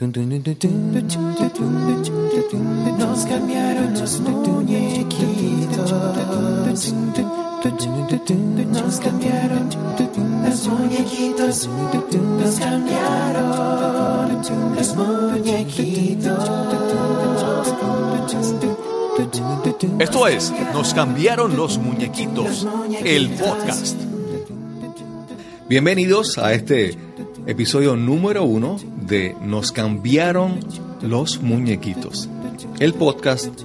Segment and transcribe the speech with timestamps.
[0.00, 0.08] Nos
[3.26, 5.92] cambiaron los muñequitos.
[8.72, 11.68] Nos cambiaron los muñequitos.
[12.32, 16.50] Nos cambiaron los muñequitos.
[19.98, 22.66] Esto es Nos cambiaron los muñequitos,
[23.04, 23.98] el podcast.
[25.68, 27.09] Bienvenidos a este
[27.46, 30.60] episodio número uno de Nos cambiaron
[31.02, 32.28] los muñequitos,
[32.78, 33.62] el podcast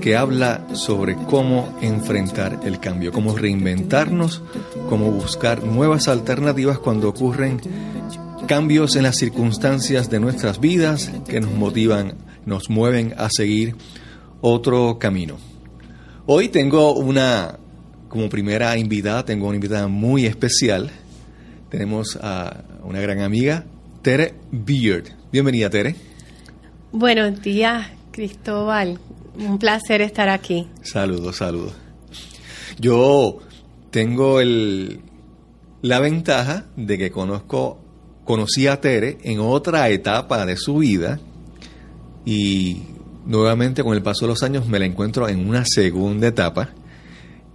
[0.00, 4.42] que habla sobre cómo enfrentar el cambio, cómo reinventarnos,
[4.88, 7.60] cómo buscar nuevas alternativas cuando ocurren
[8.46, 13.74] cambios en las circunstancias de nuestras vidas que nos motivan, nos mueven a seguir
[14.40, 15.36] otro camino.
[16.26, 17.58] Hoy tengo una,
[18.08, 20.90] como primera invitada, tengo una invitada muy especial.
[21.70, 23.64] Tenemos a una gran amiga,
[24.02, 25.04] Tere Beard.
[25.32, 25.96] Bienvenida, Tere.
[26.92, 28.98] Buenos días, Cristóbal.
[29.36, 30.68] Un placer estar aquí.
[30.82, 31.74] Saludos, saludos.
[32.78, 33.40] Yo
[33.90, 35.00] tengo el,
[35.82, 37.78] la ventaja de que conozco,
[38.24, 41.18] conocí a Tere en otra etapa de su vida
[42.24, 42.82] y
[43.26, 46.70] nuevamente con el paso de los años me la encuentro en una segunda etapa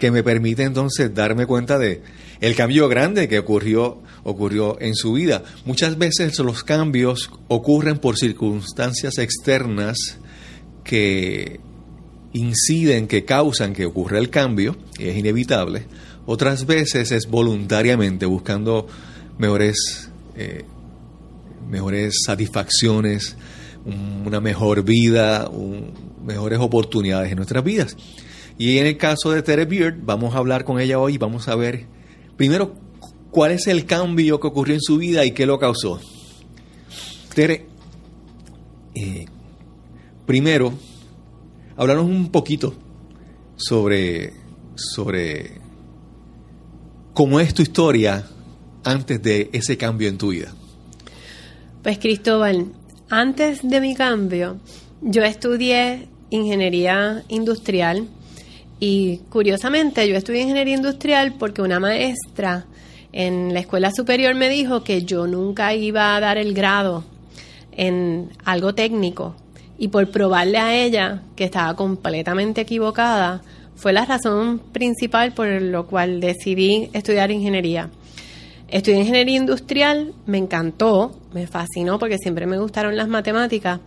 [0.02, 2.02] que me permite entonces darme cuenta de
[2.39, 5.44] el cambio grande que ocurrió ocurrió en su vida.
[5.63, 10.17] Muchas veces los cambios ocurren por circunstancias externas
[10.83, 11.59] que
[12.33, 15.85] inciden, que causan que ocurra el cambio, es inevitable.
[16.25, 18.88] Otras veces es voluntariamente buscando
[19.38, 20.66] mejores, eh,
[21.69, 23.35] mejores satisfacciones,
[24.25, 25.47] una mejor vida,
[26.25, 27.95] mejores oportunidades en nuestras vidas.
[28.61, 31.47] Y en el caso de Tere Beard, vamos a hablar con ella hoy y vamos
[31.47, 31.87] a ver
[32.37, 32.75] primero
[33.31, 35.99] cuál es el cambio que ocurrió en su vida y qué lo causó.
[37.33, 37.65] Tere,
[38.93, 39.25] eh,
[40.27, 40.73] primero,
[41.75, 42.75] hablarnos un poquito
[43.55, 44.31] sobre,
[44.75, 45.59] sobre
[47.16, 48.27] cómo es tu historia
[48.83, 50.53] antes de ese cambio en tu vida.
[51.81, 52.73] Pues Cristóbal,
[53.09, 54.59] antes de mi cambio,
[55.01, 58.07] yo estudié ingeniería industrial
[58.81, 62.66] y curiosamente yo estudié ingeniería industrial porque una maestra
[63.14, 67.03] en la escuela superior me dijo que yo nunca iba a dar el grado
[67.74, 69.36] en algo técnico
[69.78, 73.44] y por probarle a ella que estaba completamente equivocada
[73.75, 77.92] fue la razón principal por lo cual decidí estudiar ingeniería.
[78.68, 83.80] Estudié ingeniería industrial, me encantó, me fascinó porque siempre me gustaron las matemáticas,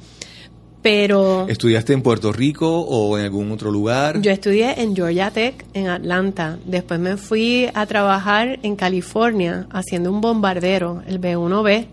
[0.84, 1.46] pero...
[1.48, 4.20] ¿Estudiaste en Puerto Rico o en algún otro lugar?
[4.20, 6.58] Yo estudié en Georgia Tech, en Atlanta.
[6.66, 11.86] Después me fui a trabajar en California haciendo un bombardero, el B-1B,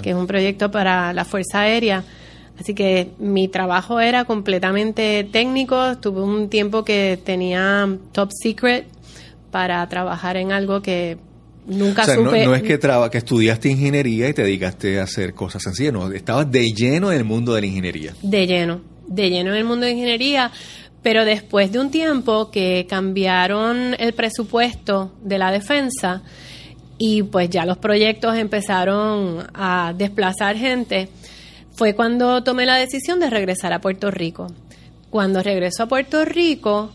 [0.00, 2.04] que es un proyecto para la Fuerza Aérea.
[2.60, 5.96] Así que mi trabajo era completamente técnico.
[5.96, 8.86] Tuve un tiempo que tenía top secret
[9.50, 11.18] para trabajar en algo que
[11.68, 12.44] nunca supe.
[12.44, 16.50] No, es que, que estudiaste ingeniería y te dedicaste a hacer cosas sencillas, no, estabas
[16.50, 18.14] de lleno en el mundo de la ingeniería.
[18.22, 20.50] De lleno, de lleno en el mundo de ingeniería,
[21.02, 26.22] pero después de un tiempo que cambiaron el presupuesto de la defensa
[26.98, 31.08] y pues ya los proyectos empezaron a desplazar gente,
[31.72, 34.48] fue cuando tomé la decisión de regresar a Puerto Rico.
[35.10, 36.90] Cuando regreso a Puerto Rico,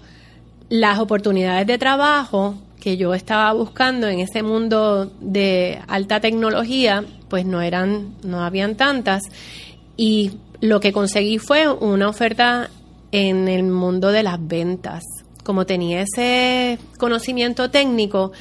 [0.70, 7.46] las oportunidades de trabajo que yo estaba buscando en ese mundo de alta tecnología, pues
[7.46, 9.22] no eran, no habían tantas.
[9.96, 12.70] Y lo que conseguí fue una oferta
[13.14, 15.02] en el mundo de las ventas.
[15.46, 18.34] Como tenía ese conocimiento técnico,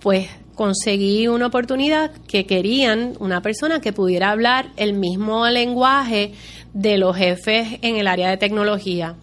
[0.00, 6.32] pues conseguí una oportunidad que querían una persona que pudiera hablar el mismo lenguaje
[6.72, 9.16] de los jefes en el área de tecnología.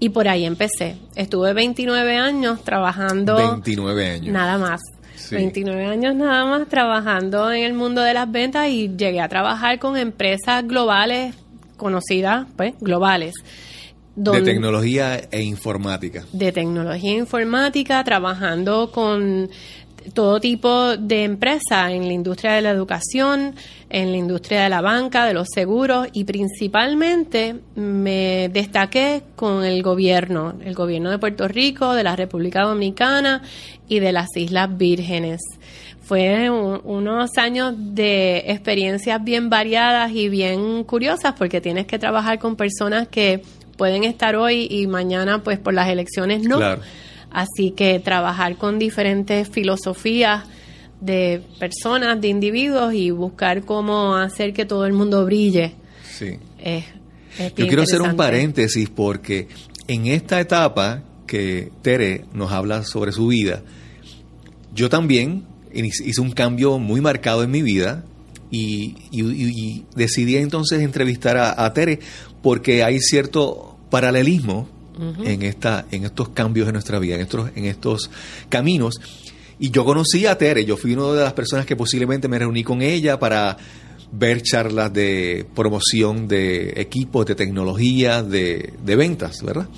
[0.00, 0.96] Y por ahí empecé.
[1.14, 3.36] Estuve 29 años trabajando.
[3.36, 4.32] 29 años.
[4.32, 4.80] Nada más.
[5.30, 9.78] 29 años nada más trabajando en el mundo de las ventas y llegué a trabajar
[9.78, 11.34] con empresas globales,
[11.76, 13.34] conocidas, pues, globales.
[14.16, 16.24] de tecnología e informática.
[16.32, 19.50] De tecnología e informática, trabajando con
[20.12, 23.54] todo tipo de empresas en la industria de la educación,
[23.88, 29.82] en la industria de la banca, de los seguros y principalmente me destaqué con el
[29.82, 33.42] gobierno, el gobierno de Puerto Rico, de la República Dominicana
[33.88, 35.40] y de las Islas Vírgenes.
[36.02, 42.56] Fue unos años de experiencias bien variadas y bien curiosas porque tienes que trabajar con
[42.56, 43.42] personas que
[43.78, 46.58] pueden estar hoy y mañana pues por las elecciones no.
[47.34, 50.44] Así que trabajar con diferentes filosofías
[51.00, 55.74] de personas, de individuos y buscar cómo hacer que todo el mundo brille
[56.16, 56.38] Sí.
[56.58, 56.84] es,
[57.38, 59.48] es Yo quiero hacer un paréntesis porque
[59.88, 63.62] en esta etapa que Tere nos habla sobre su vida,
[64.72, 68.04] yo también hice un cambio muy marcado en mi vida
[68.50, 71.98] y, y- y- y decidí entonces entrevistar a, a Tere
[72.42, 74.68] porque hay cierto paralelismo
[75.24, 78.10] en, esta, en estos cambios en nuestra vida, en estos, en estos
[78.48, 79.00] caminos.
[79.58, 82.62] Y yo conocí a Tere, yo fui una de las personas que posiblemente me reuní
[82.64, 83.56] con ella para
[84.12, 89.68] ver charlas de promoción de equipos, de tecnología, de, de ventas, ¿verdad?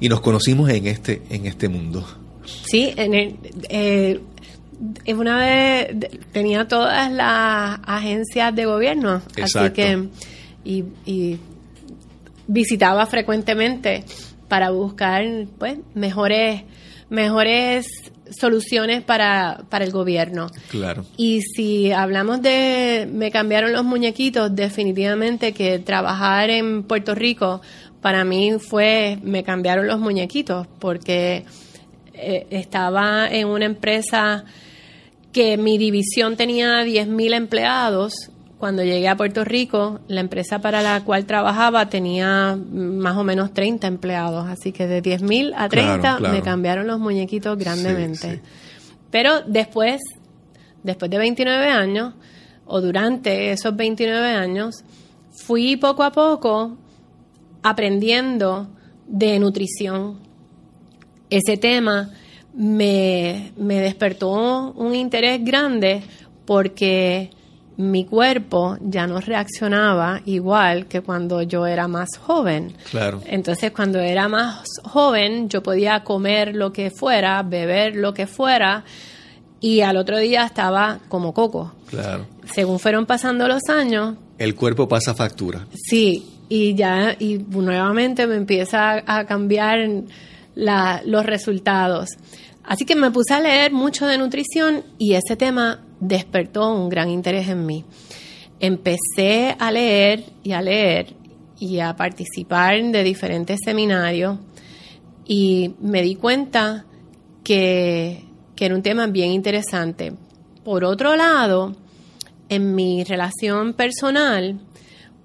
[0.00, 2.06] Y nos conocimos en este, en este mundo.
[2.64, 3.36] Sí, en el,
[3.68, 4.20] eh,
[5.08, 10.08] una vez de- tenía todas las agencias de gobierno, así que
[10.64, 11.38] y, y
[12.46, 14.04] visitaba frecuentemente
[14.48, 15.24] para buscar
[15.58, 16.62] pues mejores
[17.08, 17.86] mejores
[18.30, 20.48] soluciones para, para el gobierno.
[20.70, 21.04] Claro.
[21.16, 27.60] Y si hablamos de me cambiaron los muñequitos, definitivamente que trabajar en Puerto Rico
[28.00, 31.44] para mí fue me cambiaron los muñequitos porque
[32.14, 34.44] eh, estaba en una empresa
[35.32, 38.30] que mi división tenía 10.000 empleados.
[38.58, 43.52] Cuando llegué a Puerto Rico, la empresa para la cual trabajaba tenía más o menos
[43.52, 44.46] 30 empleados.
[44.48, 46.34] Así que de 10.000 a 30 Claro, claro.
[46.34, 48.36] me cambiaron los muñequitos grandemente.
[48.36, 48.40] sí.
[49.10, 50.00] Pero después,
[50.82, 52.14] después de 29 años,
[52.64, 54.74] o durante esos 29 años,
[55.44, 56.76] fui poco a poco
[57.62, 58.68] aprendiendo
[59.06, 60.18] de nutrición.
[61.30, 62.10] Ese tema
[62.54, 66.02] me, me despertó un interés grande
[66.46, 67.30] porque
[67.78, 72.72] mi cuerpo ya no reaccionaba igual que cuando yo era más joven.
[72.90, 73.20] Claro.
[73.26, 78.84] Entonces, cuando era más joven, yo podía comer lo que fuera, beber lo que fuera,
[79.60, 81.72] y al otro día estaba como coco.
[81.88, 82.26] Claro.
[82.52, 85.66] Según fueron pasando los años, El cuerpo pasa factura.
[85.74, 89.78] sí, y ya, y nuevamente me empieza a cambiar
[90.54, 92.08] la- los resultados.
[92.64, 97.10] Así que me puse a leer mucho de nutrición y ese tema despertó un gran
[97.10, 97.84] interés en mí.
[98.60, 101.14] Empecé a leer y a leer
[101.58, 104.38] y a participar de diferentes seminarios
[105.26, 106.84] y me di cuenta
[107.42, 110.12] que, que era un tema bien interesante.
[110.64, 111.74] Por otro lado,
[112.48, 114.60] en mi relación personal,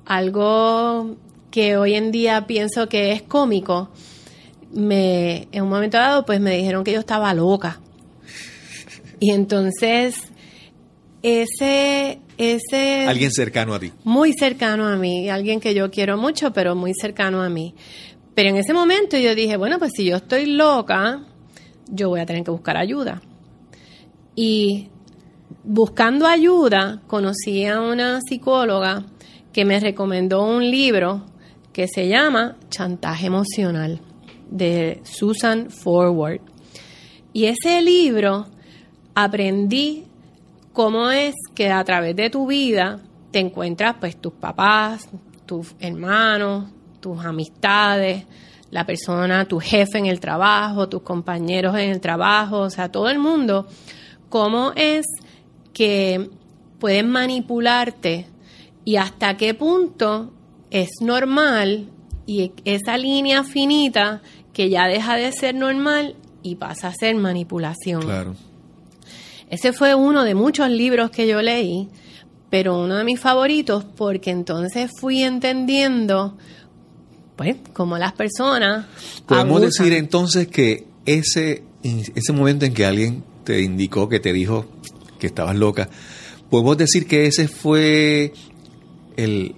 [0.06, 1.16] algo
[1.52, 3.90] que hoy en día pienso que es cómico,
[4.74, 7.80] me, en un momento dado, pues me dijeron que yo estaba loca.
[9.20, 10.16] Y entonces,
[11.24, 13.92] ese, ese Alguien cercano a ti.
[14.04, 17.76] muy cercano a mí, alguien que yo quiero mucho, pero muy cercano a mí.
[18.34, 21.24] Pero en ese momento yo dije, bueno, pues si yo estoy loca,
[21.90, 23.22] yo voy a tener que buscar ayuda.
[24.36, 24.90] Y
[25.64, 29.06] buscando ayuda, conocí a una psicóloga
[29.52, 31.26] que me recomendó un libro
[31.74, 34.00] que se llama Chantaje Emocional
[34.50, 36.40] de Susan Forward.
[37.34, 38.48] Y ese libro
[39.14, 40.06] aprendí
[40.74, 43.00] cómo es que a través de tu vida
[43.32, 45.08] te encuentras pues tus papás,
[45.46, 46.70] tus hermanos,
[47.00, 48.26] tus amistades,
[48.70, 53.10] la persona, tu jefe en el trabajo, tus compañeros en el trabajo, o sea, todo
[53.10, 53.68] el mundo,
[54.30, 55.06] cómo es
[55.74, 56.30] que
[56.80, 58.28] pueden manipularte
[58.86, 60.34] y hasta qué punto
[60.70, 61.90] es normal
[62.26, 64.22] y esa línea finita
[64.54, 68.02] que ya deja de ser normal y pasa a ser manipulación.
[68.02, 68.36] Claro.
[69.52, 71.88] Ese fue uno de muchos libros que yo leí,
[72.50, 76.38] pero uno de mis favoritos porque entonces fui entendiendo,
[77.36, 78.86] pues, cómo las personas.
[79.28, 79.86] Podemos abusan.
[79.86, 84.66] decir entonces que ese, ese momento en que alguien te indicó, que te dijo
[85.20, 85.90] que estabas loca,
[86.50, 88.34] podemos decir que ese fue
[89.18, 89.56] el,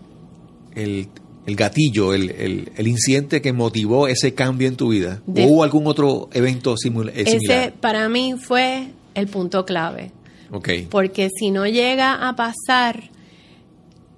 [0.75, 1.07] el,
[1.45, 5.21] el gatillo, el, el, el incidente que motivó ese cambio en tu vida.
[5.27, 7.73] De- ¿O hubo algún otro evento eh, Ese similar?
[7.79, 10.11] para mí fue el punto clave.
[10.51, 10.69] Ok.
[10.89, 13.09] Porque si no llega a pasar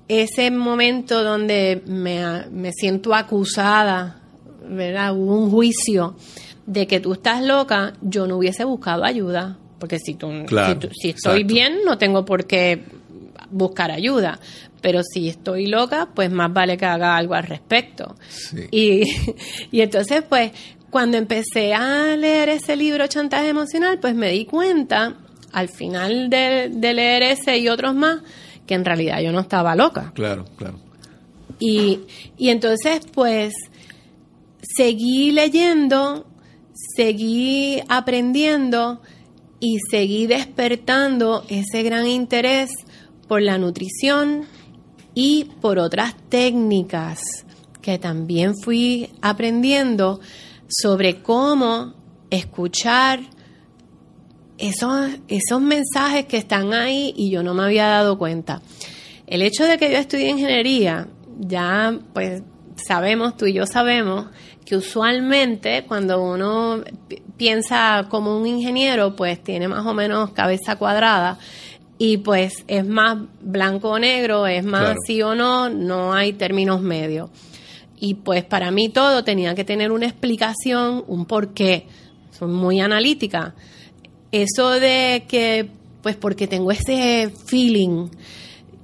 [0.08, 4.22] ese momento donde me, me siento acusada,
[4.68, 5.16] ¿verdad?
[5.16, 6.16] Hubo un juicio
[6.66, 9.58] de que tú estás loca, yo no hubiese buscado ayuda.
[9.80, 11.54] Porque si, tú, Claro, si, tú- si estoy exacto.
[11.54, 12.84] bien, no tengo por qué
[13.50, 14.40] buscar ayuda.
[14.82, 18.16] Pero si estoy loca, pues más vale que haga algo al respecto.
[18.30, 18.68] Sí.
[18.72, 19.02] Y,
[19.72, 20.52] y entonces, pues,
[20.90, 25.16] cuando empecé a leer ese libro, Chantaje Emocional, pues me di cuenta,
[25.52, 28.22] al final de, de leer ese y otros más,
[28.66, 30.12] que en realidad yo no estaba loca.
[30.16, 30.80] Claro, claro.
[31.60, 32.02] Y,
[32.38, 33.54] y entonces, pues,
[34.62, 36.26] seguí leyendo,
[36.96, 39.02] seguí aprendiendo
[39.60, 42.72] y seguí despertando ese gran interés
[43.28, 44.46] por la nutrición
[45.14, 47.22] y por otras técnicas
[47.82, 50.20] que también fui aprendiendo
[50.68, 51.94] sobre cómo
[52.30, 53.20] escuchar
[54.58, 58.62] esos, esos mensajes que están ahí y yo no me había dado cuenta.
[59.28, 61.08] El hecho de que yo estudie ingeniería,
[61.40, 62.44] ya pues
[62.76, 64.28] sabemos, tú y yo sabemos,
[64.66, 66.84] que usualmente cuando uno
[67.38, 71.38] piensa como un ingeniero, pues tiene más o menos cabeza cuadrada
[71.98, 76.82] y pues es más blanco o negro, es más sí o no, no hay términos
[76.82, 77.30] medios.
[78.00, 81.88] Y pues para mí todo tenía que tener una explicación, un porqué.
[82.32, 83.56] Soy muy analítica.
[84.32, 85.70] Eso de que,
[86.02, 88.10] pues porque tengo ese feeling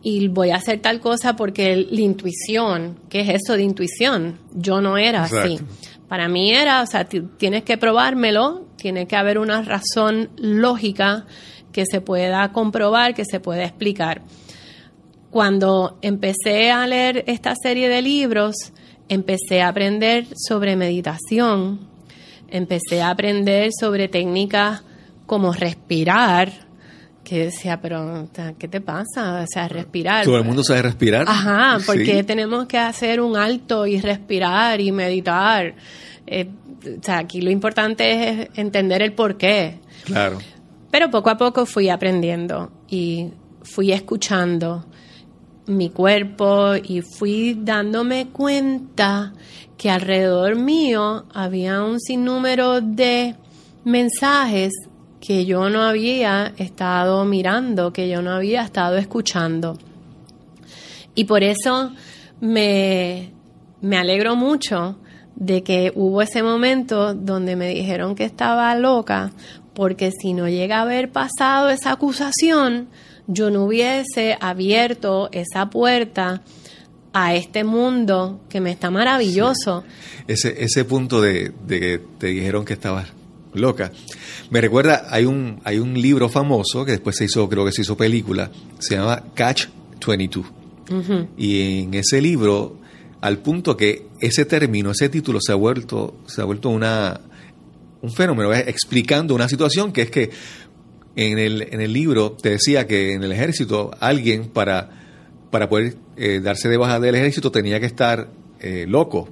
[0.03, 4.39] y voy a hacer tal cosa porque la intuición, ¿qué es eso de intuición?
[4.53, 5.59] Yo no era así.
[6.07, 11.25] Para mí era, o sea, tienes que probármelo, tiene que haber una razón lógica
[11.71, 14.23] que se pueda comprobar, que se pueda explicar.
[15.29, 18.73] Cuando empecé a leer esta serie de libros,
[19.11, 21.81] empecé a aprender sobre meditación,
[22.47, 24.83] empecé a aprender sobre técnicas
[25.25, 26.69] como respirar,
[27.21, 29.41] que decía, pero ¿qué te pasa?
[29.43, 30.23] O sea, respirar.
[30.23, 31.25] ¿Todo el mundo sabe respirar?
[31.27, 35.75] Ajá, porque tenemos que hacer un alto y respirar y meditar.
[36.25, 36.47] Eh,
[36.81, 39.79] o sea, aquí lo importante es entender el por qué.
[40.05, 40.39] Claro.
[40.89, 43.27] Pero poco a poco fui aprendiendo y
[43.61, 44.85] fui escuchando
[45.67, 49.33] mi cuerpo y fui dándome cuenta
[49.77, 53.35] que alrededor mío había un sinnúmero de
[53.83, 54.71] mensajes
[55.19, 59.77] que yo no había estado mirando, que yo no había estado escuchando.
[61.13, 61.91] Y por eso
[62.39, 63.31] me,
[63.81, 64.97] me alegro mucho
[65.35, 69.31] de que hubo ese momento donde me dijeron que estaba loca,
[69.73, 72.89] porque si no llega a haber pasado esa acusación,
[73.31, 76.41] yo no hubiese abierto esa puerta
[77.13, 79.83] a este mundo que me está maravilloso.
[80.27, 83.07] Ese, ese punto de, que te dijeron que estabas
[83.53, 83.91] loca.
[84.49, 87.81] Me recuerda, hay un, hay un libro famoso que después se hizo, creo que se
[87.81, 89.67] hizo película, se llama Catch
[90.05, 90.45] 22.
[91.37, 92.77] Y en ese libro,
[93.21, 97.21] al punto que ese término, ese título se ha vuelto, se ha vuelto una,
[98.01, 100.31] un fenómeno, explicando una situación que es que
[101.15, 104.89] en el, en el libro te decía que en el ejército alguien para,
[105.49, 109.29] para poder eh, darse de baja del ejército tenía que estar eh, loco.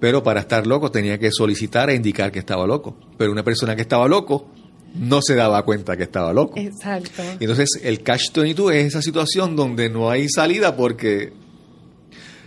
[0.00, 2.96] Pero para estar loco tenía que solicitar e indicar que estaba loco.
[3.18, 4.46] Pero una persona que estaba loco
[4.94, 6.58] no se daba cuenta que estaba loco.
[6.58, 7.22] Exacto.
[7.38, 11.34] entonces el catch 22 es esa situación donde no hay salida porque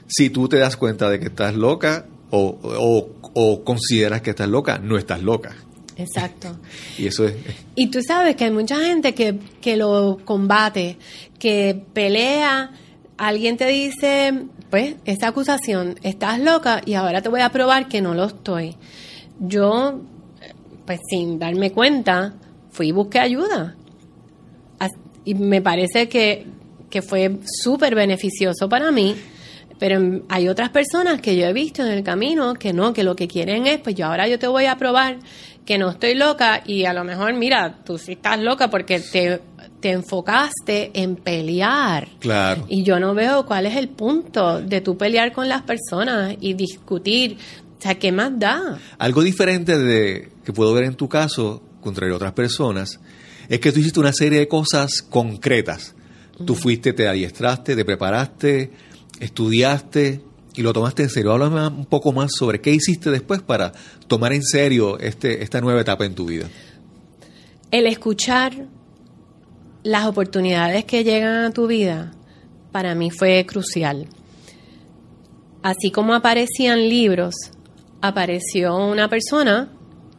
[0.08, 4.98] si tú te das cuenta de que estás loca, o, consideras que estás loca, no
[4.98, 5.56] estás loca.
[5.98, 6.58] Exacto.
[6.98, 7.36] y eso es...
[7.76, 10.98] Y tú sabes que hay mucha gente que, que lo combate,
[11.40, 12.72] que pelea,
[13.18, 18.02] alguien te dice, pues, esta acusación, estás loca y ahora te voy a probar que
[18.02, 18.76] no lo estoy.
[19.40, 20.02] Yo,
[20.86, 22.36] pues sin darme cuenta,
[22.72, 23.76] fui y busqué ayuda.
[25.28, 26.46] Y me parece que,
[26.90, 29.16] que fue súper beneficioso para mí
[29.78, 33.16] pero hay otras personas que yo he visto en el camino que no, que lo
[33.16, 35.18] que quieren es, pues yo ahora yo te voy a probar
[35.66, 39.42] que no estoy loca y a lo mejor, mira, tú sí estás loca porque te,
[39.80, 42.08] te enfocaste en pelear.
[42.20, 42.66] Claro.
[42.70, 46.54] Y yo no veo cuál es el punto de tú pelear con las personas y
[46.54, 47.38] discutir.
[47.80, 48.80] O sea, ¿qué más da?
[49.00, 53.00] Algo diferente de que puedo ver en tu caso, contra otras personas,
[53.50, 55.96] es que tú hiciste una serie de cosas concretas.
[56.46, 58.72] Tú fuiste, te adiestraste, te preparaste,
[59.20, 60.22] estudiaste
[60.58, 61.32] y lo tomaste en serio.
[61.32, 63.74] Háblame un poco más sobre qué hiciste después para
[64.08, 66.48] tomar en serio este, esta nueva etapa en tu vida.
[67.72, 68.68] El escuchar
[69.84, 72.14] las oportunidades que llegan a tu vida
[72.72, 74.08] para mí fue crucial.
[75.62, 77.36] Así como aparecían libros,
[78.02, 79.70] apareció una persona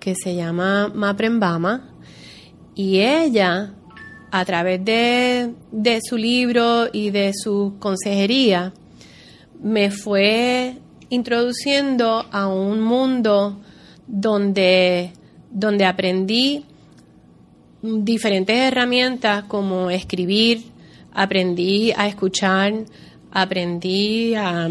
[0.01, 1.91] que se llama Maprembama
[2.75, 3.75] y ella,
[4.31, 8.73] a través de, de su libro y de su consejería,
[9.63, 10.77] me fue
[11.09, 13.59] introduciendo a un mundo
[14.07, 15.13] donde,
[15.51, 16.65] donde aprendí
[17.83, 20.65] diferentes herramientas como escribir,
[21.13, 22.73] aprendí a escuchar,
[23.31, 24.67] aprendí a,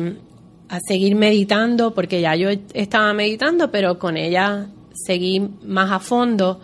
[0.69, 4.67] a, seguir meditando, porque ya yo estaba meditando, pero con ella
[5.05, 6.59] seguí más a fondo.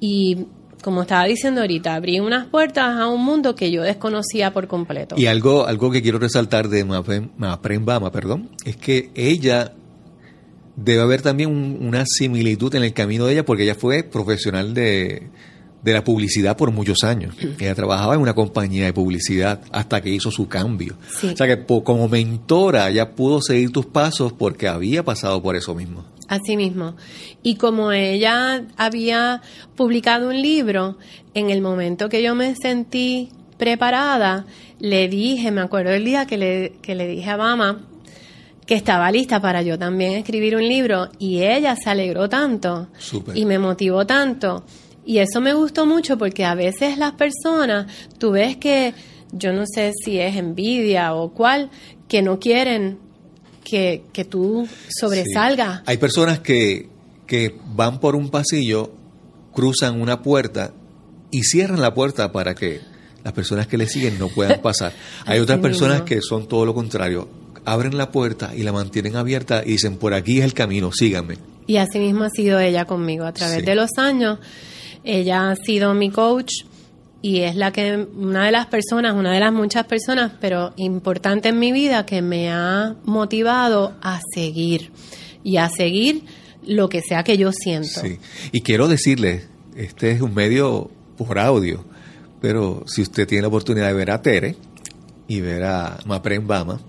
[0.00, 0.46] Y
[0.82, 5.14] como estaba diciendo ahorita, abrí unas puertas a un mundo que yo desconocía por completo.
[5.16, 9.72] Y algo, algo que quiero resaltar de Mapren Bama, perdón, es que ella
[10.76, 15.30] debe haber también una similitud en el camino de ella porque ella fue profesional de,
[15.82, 17.34] de la publicidad por muchos años.
[17.58, 20.96] Ella trabajaba en una compañía de publicidad hasta que hizo su cambio.
[21.18, 21.28] Sí.
[21.28, 25.74] O sea que como mentora ella pudo seguir tus pasos porque había pasado por eso
[25.74, 26.04] mismo.
[26.32, 26.96] Así mismo.
[27.42, 29.42] Y como ella había
[29.76, 30.96] publicado un libro,
[31.34, 34.46] en el momento que yo me sentí preparada,
[34.78, 37.82] le dije, me acuerdo el día que le, que le dije a Mama
[38.64, 42.88] que estaba lista para yo también escribir un libro y ella se alegró tanto
[43.34, 44.64] y me motivó tanto.
[45.04, 48.94] Y eso me gustó mucho porque a veces las personas, tú ves que,
[49.32, 51.68] yo no sé si es envidia o cuál,
[52.08, 53.11] que no quieren
[53.64, 55.78] que, que tú sobresalgas.
[55.78, 55.82] Sí.
[55.86, 56.88] Hay personas que,
[57.26, 58.92] que van por un pasillo,
[59.54, 60.72] cruzan una puerta
[61.30, 62.80] y cierran la puerta para que
[63.24, 64.92] las personas que le siguen no puedan pasar.
[65.26, 67.28] Hay otras personas que son todo lo contrario.
[67.64, 71.38] Abren la puerta y la mantienen abierta y dicen, por aquí es el camino, síganme.
[71.66, 73.64] Y así mismo ha sido ella conmigo a través Sí.
[73.64, 74.40] de los años.
[75.04, 76.50] Ella ha sido mi coach
[77.22, 81.50] y es la que una de las personas, una de las muchas personas, pero importante
[81.50, 84.90] en mi vida que me ha motivado a seguir
[85.44, 86.24] y a seguir
[86.66, 88.00] lo que sea que yo siento.
[88.00, 88.18] Sí.
[88.50, 91.84] Y quiero decirle, este es un medio por audio,
[92.40, 94.56] pero si usted tiene la oportunidad de ver a Tere
[95.28, 96.80] y ver a Mapren Bama,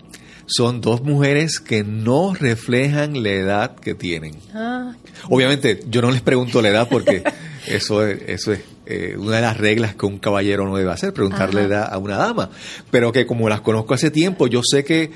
[0.47, 4.35] son dos mujeres que no reflejan la edad que tienen.
[4.53, 4.93] Ah,
[5.29, 7.23] Obviamente, yo no les pregunto la edad porque
[7.67, 11.13] eso es, eso es eh, una de las reglas que un caballero no debe hacer,
[11.13, 11.69] preguntarle Ajá.
[11.69, 12.49] la edad a una dama.
[12.91, 15.11] Pero que como las conozco hace tiempo, yo sé que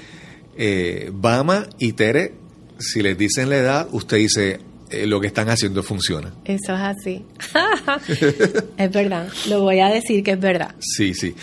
[0.57, 2.33] eh, Bama y Tere,
[2.79, 4.59] si les dicen la edad, usted dice,
[4.89, 6.33] eh, lo que están haciendo funciona.
[6.45, 7.25] eso es así.
[8.77, 10.75] es verdad, lo voy a decir que es verdad.
[10.79, 11.35] Sí, sí.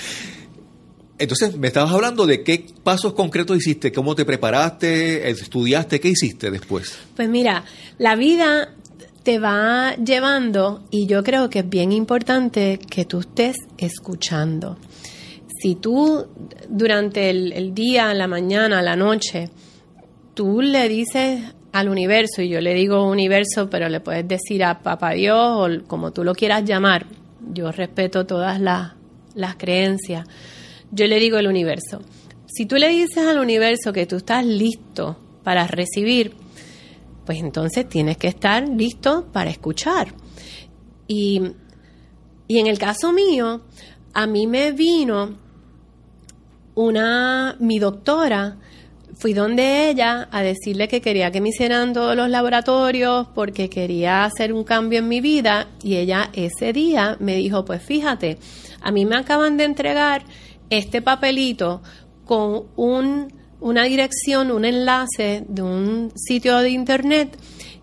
[1.18, 6.50] Entonces, me estabas hablando de qué pasos concretos hiciste, cómo te preparaste, estudiaste, qué hiciste
[6.50, 6.96] después.
[7.14, 7.64] Pues mira,
[7.98, 8.74] la vida
[9.24, 14.76] te va llevando y yo creo que es bien importante que tú estés escuchando.
[15.60, 16.26] Si tú
[16.68, 19.48] durante el, día, la mañana, la noche,
[20.34, 21.40] tú le dices
[21.72, 25.86] al universo, y yo le digo universo, pero le puedes decir a papá Dios o
[25.86, 27.06] como tú lo quieras llamar,
[27.52, 28.92] yo respeto todas las,
[29.34, 30.28] las creencias,
[30.90, 32.02] yo le digo el universo.
[32.46, 36.43] Si tú le dices al universo que tú estás listo para recibir,
[37.24, 40.14] pues entonces tienes que estar listo para escuchar.
[41.06, 41.42] Y,
[42.46, 43.62] y en el caso mío,
[44.12, 45.38] a mí me vino
[46.74, 48.56] una, mi doctora,
[49.16, 54.24] fui donde ella a decirle que quería que me hicieran todos los laboratorios porque quería
[54.24, 58.38] hacer un cambio en mi vida y ella ese día me dijo, pues fíjate,
[58.80, 60.24] a mí me acaban de entregar
[60.70, 61.82] este papelito
[62.24, 63.32] con un,
[63.64, 67.34] una dirección, un enlace de un sitio de internet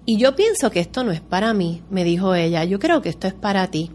[0.05, 3.09] y yo pienso que esto no es para mí, me dijo ella, yo creo que
[3.09, 3.89] esto es para ti.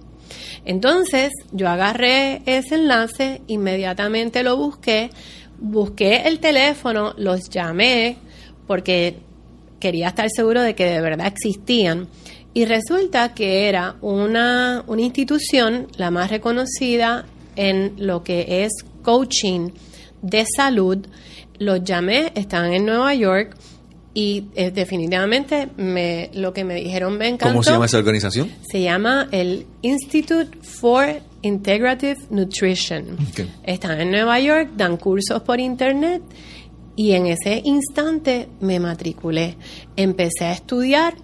[0.65, 5.11] Entonces yo agarré ese enlace, inmediatamente lo busqué,
[5.61, 8.17] busqué el teléfono, los llamé
[8.67, 9.21] porque
[9.79, 12.09] quería estar seguro de que de verdad existían.
[12.53, 18.73] Y resulta que era una, una institución, la más reconocida en lo que es
[19.03, 19.71] coaching
[20.23, 21.07] de salud.
[21.59, 23.57] Los llamé, están en Nueva York
[24.15, 27.53] y eh, definitivamente me, lo que me dijeron me encantó.
[27.53, 28.51] ¿Cómo se llama esa organización?
[28.67, 33.19] Se llama el Institute for Integrative Nutrition.
[33.63, 36.23] Están en Nueva York, dan cursos por internet
[36.97, 39.57] y en ese instante me matriculé.
[39.97, 41.15] Empecé a estudiar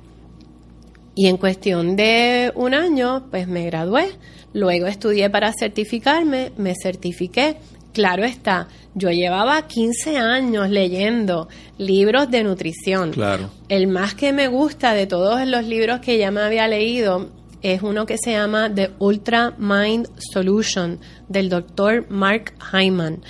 [1.15, 4.11] y en cuestión de un año pues me gradué.
[4.53, 7.57] Luego estudié para certificarme, me certifiqué.
[7.93, 13.13] Claro está, yo llevaba 15 años leyendo libros de nutrición.
[13.13, 13.51] Claro.
[13.69, 17.31] El más que me gusta de todos los libros que ya me había leído
[17.63, 23.23] es uno que se llama The Ultra Mind Solution del doctor Mark Hyman.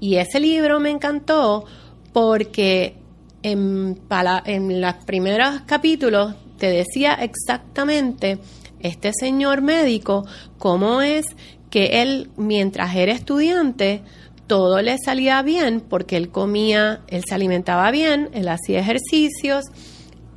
[0.00, 1.64] Y ese libro me encantó
[2.12, 2.96] porque
[3.42, 3.98] en,
[4.44, 8.38] en los primeros capítulos te decía exactamente
[8.80, 10.26] este señor médico
[10.58, 11.26] cómo es
[11.70, 14.02] que él, mientras era estudiante,
[14.46, 19.64] todo le salía bien porque él comía, él se alimentaba bien, él hacía ejercicios,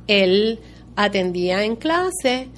[0.06, 0.60] él
[0.96, 2.48] atendía en clase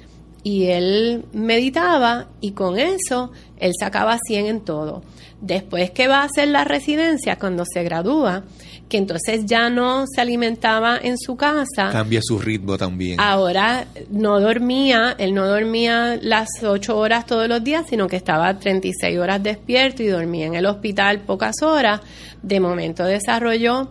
[0.43, 5.01] y él meditaba y con eso él sacaba 100 en todo.
[5.41, 8.43] Después que va a hacer la residencia, cuando se gradúa,
[8.89, 13.19] que entonces ya no se alimentaba en su casa, Cambia su ritmo también.
[13.19, 18.59] Ahora no dormía, él no dormía las ocho horas todos los días, sino que estaba
[18.59, 22.01] 36 horas despierto y dormía en el hospital pocas horas.
[22.43, 23.89] De momento desarrolló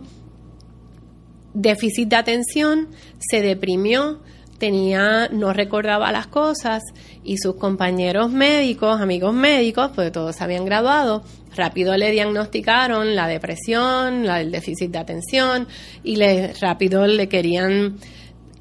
[1.53, 4.19] déficit de atención, se deprimió,
[4.57, 6.83] tenía, no recordaba las cosas
[7.23, 11.23] y sus compañeros médicos, amigos médicos, pues todos habían graduado,
[11.55, 15.67] rápido le diagnosticaron la depresión, la, el déficit de atención
[16.03, 17.97] y le rápido le querían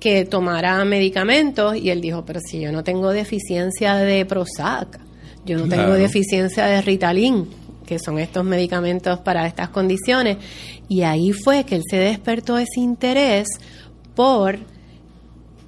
[0.00, 5.00] que tomara medicamentos y él dijo, pero si yo no tengo deficiencia de Prozac,
[5.46, 7.48] yo no tengo deficiencia de Ritalin,
[7.86, 10.38] que son estos medicamentos para estas condiciones.
[10.88, 13.48] Y ahí fue que él se despertó ese interés
[14.14, 14.58] por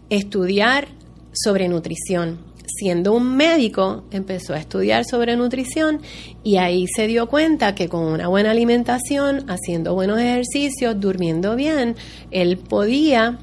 [0.08, 0.88] estudiar
[1.32, 2.38] sobre nutrición.
[2.78, 6.02] Siendo un médico, empezó a estudiar sobre nutrición
[6.44, 11.96] y ahí se dio cuenta que con una buena alimentación, haciendo buenos ejercicios, durmiendo bien,
[12.30, 13.38] él podía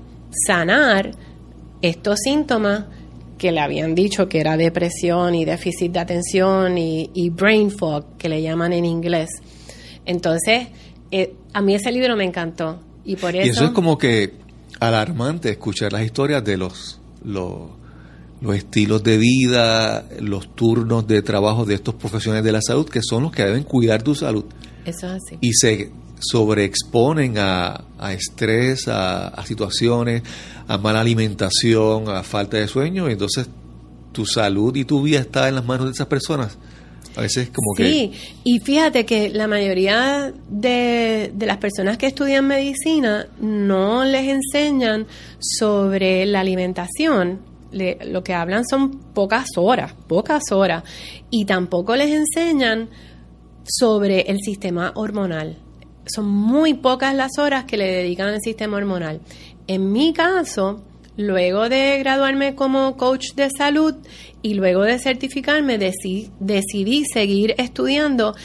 [0.46, 1.12] sanar
[1.82, 2.86] estos síntomas
[3.40, 8.16] que le habían dicho que era depresión y déficit de atención y, y brain fog,
[8.18, 9.32] que le llaman en inglés.
[10.06, 10.68] Entonces,
[11.10, 13.48] eh, a mí ese libro me encantó y por eso...
[13.48, 14.36] Y eso es como que
[14.80, 17.70] alarmante escuchar las historias de los, los,
[18.44, 23.02] los estilos de vida, los turnos de trabajo de estos profesionales de la salud, que
[23.02, 24.44] son los que deben cuidar tu salud
[24.86, 25.38] Eso es así.
[25.42, 30.24] y se sobreexponen a, a estrés, a, a situaciones,
[30.68, 33.48] a mala alimentación, a falta de sueño, y entonces
[34.12, 36.58] tu salud y tu vida está en las manos de esas personas.
[37.16, 38.20] A veces como Sí, que...
[38.44, 45.06] y fíjate que la mayoría de, de las personas que estudian medicina no les enseñan
[45.40, 47.40] sobre la alimentación.
[47.74, 50.84] Lo que hablan son pocas horas, pocas horas.
[51.30, 52.90] Y tampoco les enseñan
[53.66, 55.58] sobre el sistema hormonal.
[56.06, 59.22] Son muy pocas las horas que le dedican al sistema hormonal.
[59.68, 60.84] En mi caso,
[61.16, 63.96] luego de graduarme como coach de salud
[64.42, 68.36] y luego de certificarme, deci- decidí seguir estudiando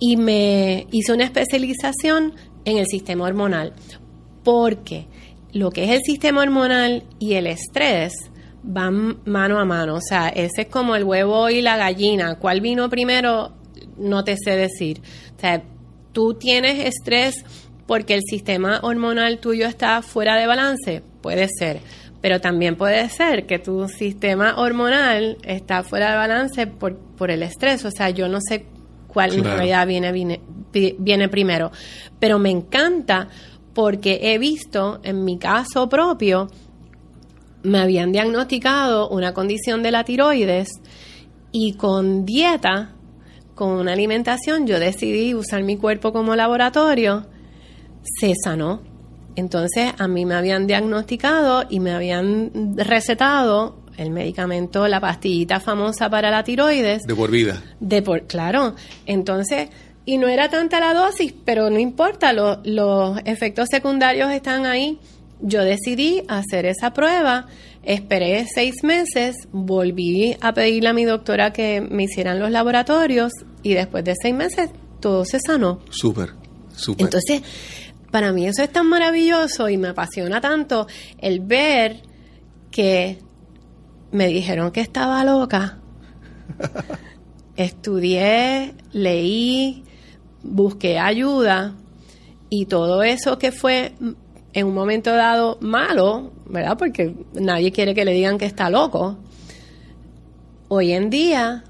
[0.00, 2.34] y me hice una especialización
[2.64, 3.72] en el sistema hormonal.
[4.42, 5.06] Porque
[5.52, 8.12] lo que es el sistema hormonal y el estrés
[8.66, 9.94] van mano a mano.
[9.94, 12.38] O sea, ese es como el huevo y la gallina.
[12.38, 13.52] ¿Cuál vino primero?
[13.96, 15.00] No te sé decir.
[15.36, 15.62] O sea,
[16.12, 17.44] tú tienes estrés
[17.86, 21.02] porque el sistema hormonal tuyo está fuera de balance.
[21.22, 21.80] Puede ser.
[22.20, 27.42] Pero también puede ser que tu sistema hormonal está fuera de balance por, por el
[27.42, 27.84] estrés.
[27.84, 28.66] O sea, yo no sé
[29.06, 30.40] cuál en realidad viene, viene,
[30.98, 31.70] viene primero.
[32.18, 33.28] Pero me encanta
[33.72, 36.48] porque he visto en mi caso propio,
[37.66, 40.68] me habían diagnosticado una condición de la tiroides
[41.52, 42.92] y con dieta,
[43.54, 47.26] con una alimentación, yo decidí usar mi cuerpo como laboratorio,
[48.20, 48.82] se sanó.
[49.34, 56.08] Entonces a mí me habían diagnosticado y me habían recetado el medicamento, la pastillita famosa
[56.10, 57.62] para la tiroides, De por vida.
[57.80, 58.74] de por, claro.
[59.06, 59.70] Entonces,
[60.04, 64.98] y no era tanta la dosis, pero no importa, lo- los efectos secundarios están ahí.
[65.40, 67.46] Yo decidí hacer esa prueba,
[67.82, 73.74] esperé seis meses, volví a pedirle a mi doctora que me hicieran los laboratorios y
[73.74, 74.70] después de seis meses
[75.00, 75.80] todo se sanó.
[75.90, 76.30] Súper,
[76.74, 77.04] súper.
[77.04, 77.42] Entonces,
[78.10, 80.86] para mí eso es tan maravilloso y me apasiona tanto
[81.18, 82.02] el ver
[82.70, 83.18] que
[84.12, 85.78] me dijeron que estaba loca.
[87.56, 89.84] Estudié, leí,
[90.42, 91.74] busqué ayuda
[92.48, 93.92] y todo eso que fue
[94.56, 96.78] en un momento dado malo, ¿verdad?
[96.78, 99.18] Porque nadie quiere que le digan que está loco.
[100.68, 101.62] Hoy en día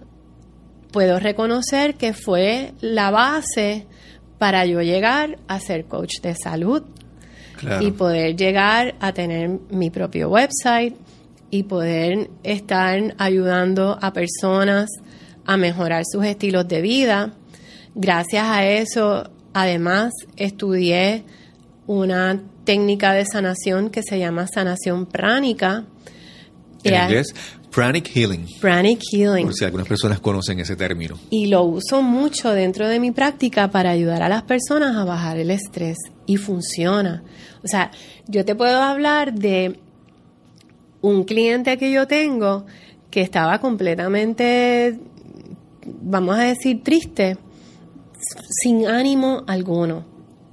[0.92, 3.87] puedo reconocer que fue la base
[4.38, 6.85] para yo llegar a ser coach de salud
[7.57, 7.85] Claro.
[7.85, 10.94] y poder llegar a tener mi propio website
[11.51, 14.90] y poder estar ayudando a personas
[15.44, 17.33] a mejorar sus estilos de vida.
[17.96, 21.25] Gracias a eso, además, estudié
[21.87, 25.85] una técnica de sanación que se llama sanación pránica.
[26.83, 27.35] en Era inglés,
[27.70, 28.46] pranic healing.
[28.61, 31.18] Pranic Healing Por si algunas personas conocen ese término.
[31.31, 35.37] y lo uso mucho dentro de mi práctica para ayudar a las personas a bajar
[35.38, 35.96] el estrés
[36.27, 37.22] y funciona.
[37.64, 37.90] O sea,
[38.29, 39.79] yo te puedo hablar de
[41.03, 42.66] un cliente que yo tengo
[43.11, 44.99] que estaba completamente,
[46.03, 47.37] vamos a decir, triste,
[48.62, 50.05] sin ánimo alguno.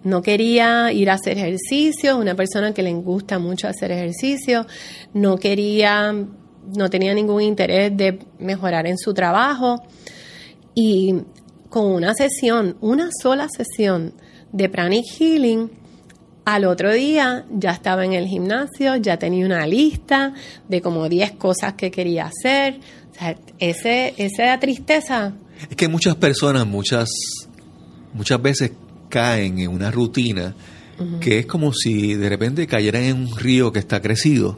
[0.03, 4.65] No quería ir a hacer ejercicio, una persona que le gusta mucho hacer ejercicio,
[5.13, 6.13] no quería,
[6.75, 9.81] no tenía ningún interés de mejorar en su trabajo.
[10.75, 11.15] Y
[11.69, 14.13] con una sesión, una sola sesión
[14.51, 15.71] de Pranic Healing,
[16.45, 20.33] al otro día ya estaba en el gimnasio, ya tenía una lista
[20.67, 22.79] de como 10 cosas que quería hacer.
[23.11, 25.33] O sea, ese, esa tristeza,
[25.69, 27.09] Es que muchas personas, muchas,
[28.13, 28.71] muchas veces
[29.13, 30.55] caen en una rutina
[31.21, 34.57] que es como si de repente cayeran en un río que está crecido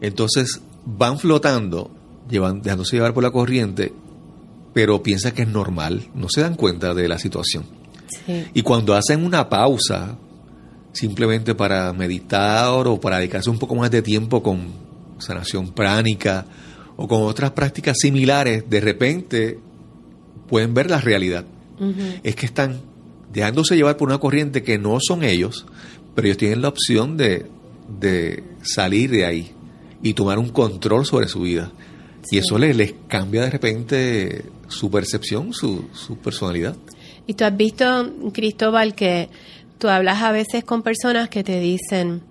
[0.00, 1.90] Entonces van flotando,
[2.30, 3.92] llevan, dejándose llevar por la corriente,
[4.72, 7.64] pero piensan que es normal, no se dan cuenta de la situación.
[8.08, 8.46] Sí.
[8.54, 10.16] Y cuando hacen una pausa,
[10.92, 14.60] simplemente para meditar o para dedicarse un poco más de tiempo con
[15.18, 16.46] sanación pránica
[16.96, 19.58] o con otras prácticas similares, de repente
[20.48, 21.44] pueden ver la realidad.
[22.22, 22.91] Es que están
[23.32, 25.66] dejándose llevar por una corriente que no son ellos,
[26.14, 27.46] pero ellos tienen la opción de,
[28.00, 29.52] de salir de ahí
[30.02, 31.72] y tomar un control sobre su vida.
[32.22, 32.36] Sí.
[32.36, 36.76] Y eso les, les cambia de repente su percepción, su, su personalidad.
[37.26, 39.28] Y tú has visto, Cristóbal, que
[39.78, 42.22] tú hablas a veces con personas que te dicen,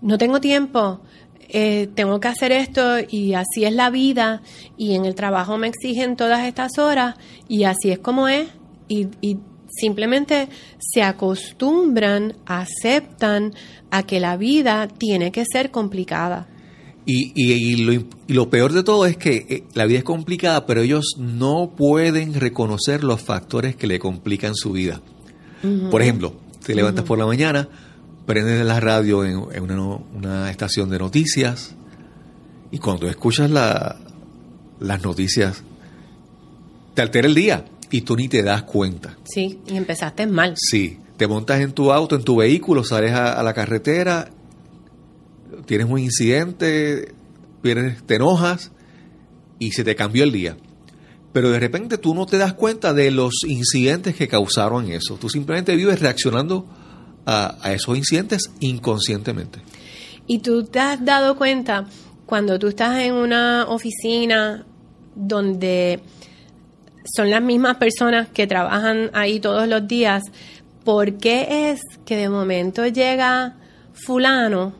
[0.00, 1.00] no tengo tiempo,
[1.48, 4.42] eh, tengo que hacer esto y así es la vida
[4.76, 7.16] y en el trabajo me exigen todas estas horas
[7.48, 8.48] y así es como es
[8.86, 13.54] y, y simplemente se acostumbran, aceptan
[13.90, 16.46] a que la vida tiene que ser complicada.
[17.06, 20.04] Y, y- y lo, y lo peor de todo es que eh, la vida es
[20.04, 25.00] complicada, pero ellos no pueden reconocer los factores que le complican su vida.
[25.90, 27.68] Por ejemplo, te levantas por la mañana,
[28.26, 31.74] prendes la radio en, en una, una estación de noticias
[32.70, 33.96] y cuando escuchas la-
[34.80, 35.62] las noticias
[36.94, 39.16] te altera el día y tú ni te das cuenta.
[39.24, 40.54] Sí, y empezaste mal.
[40.56, 44.28] Sí, te montas en tu auto, en tu vehículo, sales a, a la carretera,
[45.66, 47.14] tienes un incidente,
[47.62, 48.72] pierdes- te enojas
[49.58, 50.56] y se te cambió el día.
[51.32, 55.16] Pero de repente tú no te das cuenta de los incidentes que causaron eso.
[55.16, 56.66] Tú simplemente vives reaccionando
[57.26, 59.60] a, a esos incidentes inconscientemente.
[60.26, 61.86] Y tú te has dado cuenta
[62.26, 64.64] cuando tú estás en una oficina
[65.14, 66.00] donde
[67.04, 70.22] son las mismas personas que trabajan ahí todos los días,
[70.84, 73.56] ¿por qué es que de momento llega
[73.92, 74.74] fulano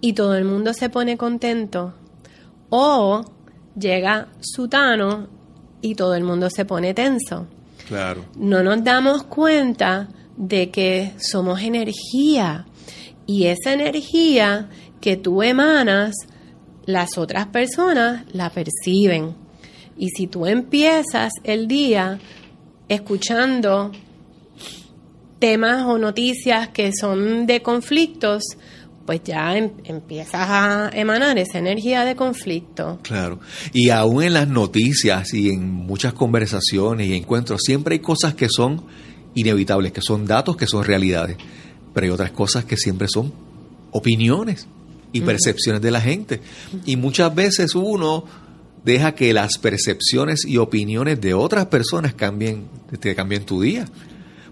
[0.00, 1.94] y todo el mundo se pone contento?
[2.70, 3.24] O
[3.78, 5.28] llega sutano
[5.80, 7.46] y todo el mundo se pone tenso
[7.88, 8.24] Claro.
[8.36, 12.66] no nos damos cuenta de que somos energía
[13.26, 14.68] y esa energía
[15.00, 16.14] que tú emanas,
[16.86, 19.34] las otras personas la perciben.
[19.96, 22.18] Y si tú empiezas el día
[22.88, 23.92] escuchando
[25.38, 28.42] temas o noticias que son de conflictos,
[29.06, 32.98] pues ya em- empiezas a emanar esa energía de conflicto.
[33.02, 33.38] Claro.
[33.72, 38.48] Y aún en las noticias y en muchas conversaciones y encuentros, siempre hay cosas que
[38.48, 38.82] son
[39.34, 41.36] inevitables, que son datos, que son realidades.
[41.92, 43.32] Pero hay otras cosas que siempre son
[43.90, 44.66] opiniones
[45.12, 46.40] y percepciones de la gente.
[46.86, 48.24] Y muchas veces uno
[48.84, 52.68] deja que las percepciones y opiniones de otras personas cambien,
[53.00, 53.86] te cambien tu día.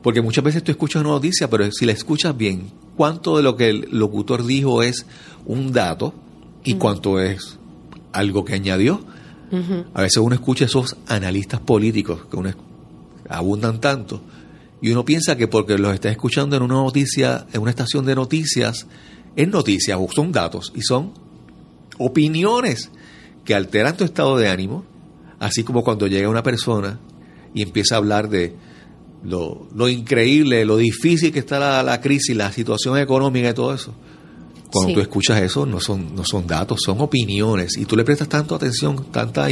[0.02, 3.56] Porque muchas veces tú escuchas una noticia, pero si la escuchas bien, ¿cuánto de lo
[3.56, 5.06] que el locutor dijo es
[5.46, 6.14] un dato
[6.64, 7.58] y cuánto es
[8.12, 9.04] algo que añadió?
[9.92, 12.50] A veces uno escucha esos analistas políticos que uno
[13.28, 14.22] abundan tanto
[14.80, 18.14] y uno piensa que porque los está escuchando en una noticia, en una estación de
[18.14, 18.86] noticias,
[19.36, 21.12] es noticias o son datos y son
[21.98, 22.90] opiniones
[23.44, 24.85] que alteran tu estado de ánimo,
[25.40, 26.98] así como cuando llega una persona
[27.55, 28.55] y empieza a hablar de
[29.24, 33.74] lo, lo increíble, lo difícil que está la, la crisis, la situación económica y todo
[33.74, 33.94] eso.
[34.70, 34.94] Cuando Sí.
[34.94, 37.76] tú escuchas eso, no son, no son datos, son opiniones.
[37.76, 39.48] Y tú le prestas tanto atención, tanta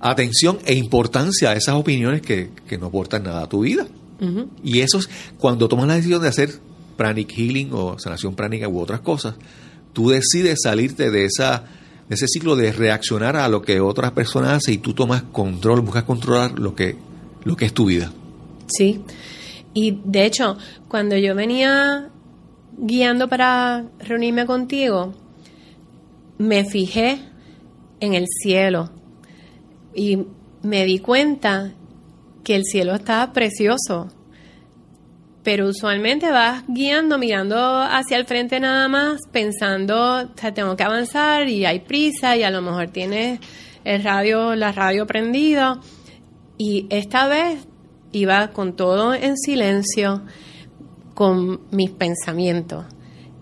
[0.00, 3.86] atención e importancia a esas opiniones que, que no aportan nada a tu vida.
[4.64, 6.58] Y eso es cuando tomas la decisión de hacer
[6.96, 9.34] pranic healing o sanación pránica u otras cosas,
[9.92, 11.64] tú decides salirte de esa
[12.08, 16.04] ese ciclo de reaccionar a lo que otras personas hacen y tú tomas control, buscas
[16.04, 16.96] controlar lo que
[17.46, 18.12] lo que es tu vida.
[18.66, 19.02] Sí.
[19.72, 20.56] Y de hecho,
[20.88, 22.10] cuando yo venía
[22.76, 25.14] guiando para reunirme contigo,
[26.38, 27.20] me fijé
[28.00, 28.90] en el cielo
[29.94, 30.26] y
[30.62, 31.72] me di cuenta
[32.42, 34.08] que el cielo estaba precioso.
[35.46, 40.82] Pero usualmente vas guiando, mirando hacia el frente nada más, pensando, o sea, tengo que
[40.82, 43.38] avanzar y hay prisa y a lo mejor tienes
[43.84, 45.78] el radio, la radio prendido.
[46.58, 47.64] Y esta vez
[48.10, 50.22] iba con todo en silencio,
[51.14, 52.84] con mis pensamientos.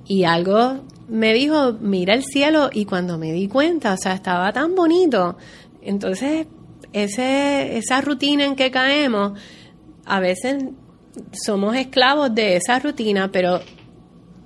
[0.06, 4.52] Y algo me dijo, mira el cielo, y cuando me di cuenta, o sea, estaba
[4.52, 5.38] tan bonito.
[5.80, 6.48] Entonces,
[6.92, 9.40] ese, esa rutina en que caemos,
[10.04, 10.64] a veces
[11.32, 13.60] somos esclavos de esa rutina, pero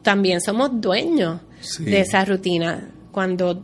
[0.02, 1.84] también somos dueños Sí.
[1.84, 2.90] de esa rutina.
[3.10, 3.62] Cuando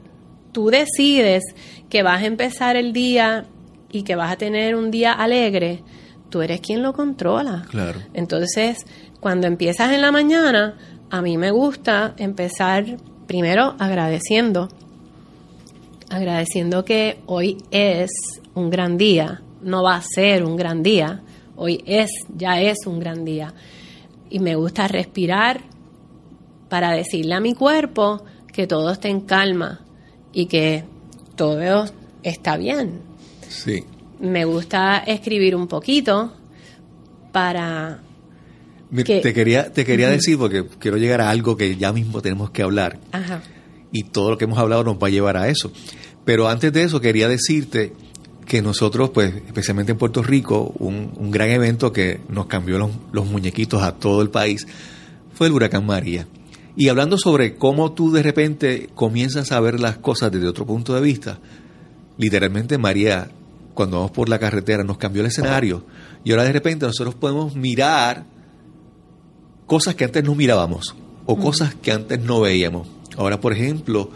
[0.53, 1.43] tú decides
[1.89, 3.47] que vas a empezar el día
[3.93, 5.83] y que vas a tener un día alegre,
[6.31, 7.65] tú eres quien lo controla.
[7.71, 8.01] Claro.
[8.15, 8.79] Entonces,
[9.21, 10.77] cuando empiezas en la mañana,
[11.11, 12.97] a mí me gusta empezar
[13.29, 14.69] primero agradeciendo,
[16.11, 18.11] agradeciendo que hoy es
[18.55, 21.23] un gran día, no va a ser un gran día,
[21.57, 23.53] hoy es, ya es un gran día.
[24.31, 25.61] Y me gusta respirar
[26.69, 29.81] para decirle a mi cuerpo que todo está en calma
[30.33, 30.85] y que
[31.37, 31.87] todo
[32.23, 33.01] está bien.
[33.49, 33.85] Sí.
[34.21, 36.33] Me gusta escribir un poquito
[37.33, 38.01] para
[38.91, 42.23] Mi- que- Te quería, te quería decir, porque quiero llegar a algo que ya mismo
[42.23, 42.99] tenemos que hablar.
[43.13, 43.43] Ajá.
[43.97, 45.71] y todo lo que hemos hablado nos va a llevar a eso.
[46.25, 47.93] Pero antes de eso quería decirte
[48.47, 52.91] que nosotros, pues, especialmente en Puerto Rico, un, un gran evento que nos cambió los,
[53.13, 54.67] los muñequitos a todo el país
[55.35, 56.27] fue el huracán María.
[56.77, 60.95] Y hablando sobre cómo tú de repente comienzas a ver las cosas desde otro punto
[60.95, 61.39] de vista,
[62.19, 63.31] literalmente María,
[63.75, 65.85] cuando vamos por la carretera, nos cambió el escenario.
[66.25, 68.25] Y ahora de repente nosotros podemos mirar
[69.67, 70.95] cosas que antes no mirábamos
[71.27, 72.89] o cosas que antes no veíamos.
[73.17, 74.11] Ahora, por ejemplo,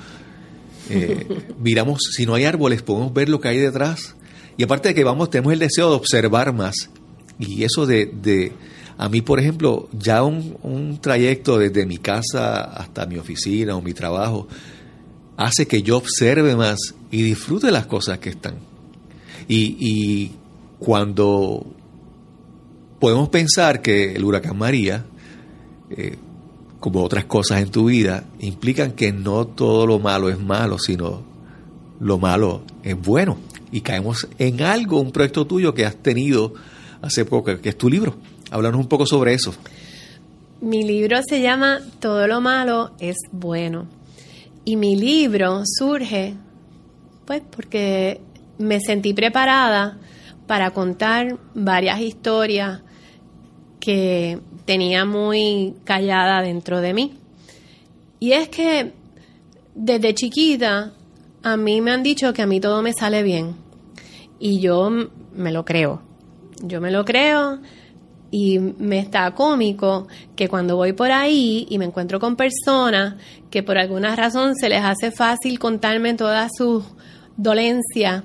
[0.90, 1.26] eh,
[1.58, 4.14] miramos, si no hay árboles, podemos ver lo que hay detrás.
[4.56, 6.90] Y aparte de que vamos, tenemos el deseo de observar más.
[7.38, 8.52] Y eso de, de
[8.96, 13.82] a mí, por ejemplo, ya un, un trayecto desde mi casa hasta mi oficina o
[13.82, 14.48] mi trabajo
[15.36, 18.56] hace que yo observe más y disfrute las cosas que están.
[19.46, 20.32] Y, y
[20.80, 21.64] cuando
[22.98, 25.04] podemos pensar que el huracán María,
[25.90, 26.16] eh,
[26.80, 31.22] como otras cosas en tu vida, implican que no todo lo malo es malo, sino
[32.00, 33.38] lo malo es bueno.
[33.72, 36.54] Y caemos en algo, un proyecto tuyo que has tenido
[37.02, 38.16] hace poco, que es tu libro.
[38.50, 39.54] Háblanos un poco sobre eso.
[40.60, 43.86] Mi libro se llama Todo lo malo es bueno.
[44.64, 46.34] Y mi libro surge,
[47.26, 48.20] pues, porque
[48.58, 49.98] me sentí preparada
[50.46, 52.82] para contar varias historias
[53.88, 57.14] que tenía muy callada dentro de mí.
[58.20, 58.92] Y es que
[59.74, 60.92] desde chiquita
[61.42, 63.56] a mí me han dicho que a mí todo me sale bien.
[64.38, 64.90] Y yo
[65.32, 66.02] me lo creo.
[66.62, 67.60] Yo me lo creo
[68.30, 73.14] y me está cómico que cuando voy por ahí y me encuentro con personas
[73.48, 76.84] que por alguna razón se les hace fácil contarme todas sus
[77.38, 78.22] dolencias,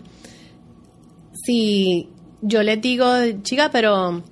[1.46, 2.10] si
[2.42, 3.06] yo les digo,
[3.44, 4.24] chica, pero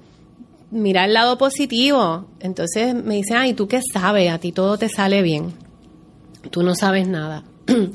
[0.71, 4.31] mira el lado positivo, entonces me dicen, ay, ¿tú qué sabes?
[4.31, 5.53] A ti todo te sale bien,
[6.49, 7.43] tú no sabes nada.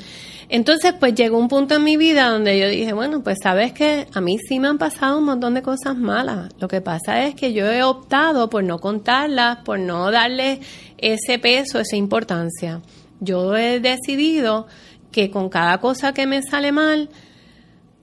[0.49, 4.07] Entonces, pues llegó un punto en mi vida donde yo dije, bueno, pues sabes que
[4.15, 6.51] a mí sí me han pasado un montón de cosas malas.
[6.61, 10.61] Lo que pasa es que yo he optado por no contarlas, por no darle
[10.99, 12.81] ese peso, esa importancia.
[13.19, 14.69] Yo he decidido
[15.11, 17.11] que con cada cosa que me sale mal,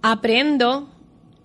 [0.01, 0.89] aprendo,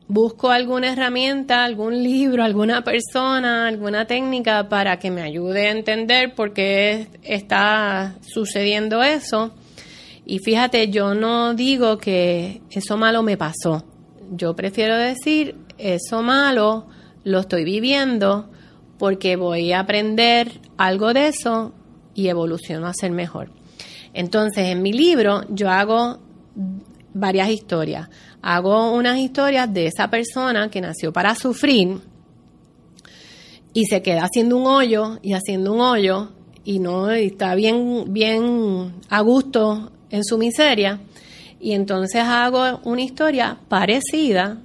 [0.09, 6.35] busco alguna herramienta, algún libro, alguna persona, alguna técnica para que me ayude a entender
[6.35, 9.53] por qué está sucediendo eso.
[10.25, 13.85] Y fíjate, yo no digo que eso malo me pasó.
[14.31, 16.87] Yo prefiero decir, eso malo
[17.25, 18.51] lo estoy viviendo
[18.99, 21.73] porque voy a aprender algo de eso
[22.15, 23.51] y evoluciono a ser mejor.
[24.15, 26.19] Entonces, en mi libro yo hago
[27.15, 28.09] varias historias.
[28.43, 32.01] Hago unas historias de esa persona que nació para sufrir
[33.75, 36.31] y se queda haciendo un hoyo y haciendo un hoyo
[36.65, 41.01] y no está bien bien a gusto en su miseria.
[41.61, 44.59] Y entonces hago una historia parecida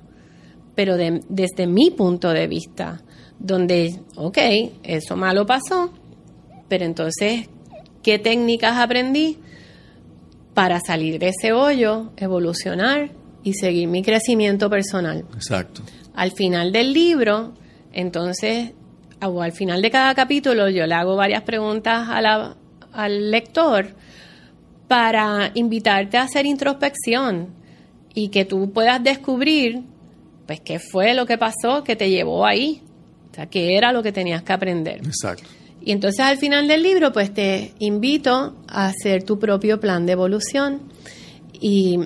[0.76, 3.02] pero de- desde mi punto de vista
[3.40, 4.38] donde ok
[4.84, 5.92] eso malo pasó
[6.68, 7.48] pero entonces
[8.02, 9.38] qué técnicas aprendí
[10.54, 13.10] para salir de ese hoyo evolucionar
[13.44, 15.82] y seguir mi crecimiento personal Exacto.
[16.16, 17.54] al final del libro,
[17.92, 18.72] entonces,
[19.22, 22.56] o al final de cada capítulo, yo le hago varias preguntas a la-
[22.92, 23.88] al lector
[24.88, 27.50] para invitarte a hacer introspección
[28.14, 29.82] y que tú puedas descubrir,
[30.46, 32.82] pues, qué fue lo que pasó que te llevó ahí,
[33.32, 34.98] o sea, qué era lo que tenías que aprender.
[35.06, 35.44] Exacto.
[35.86, 40.12] Y entonces al final del libro, pues te invito a hacer tu propio plan de
[40.14, 40.82] evolución
[41.60, 42.00] y,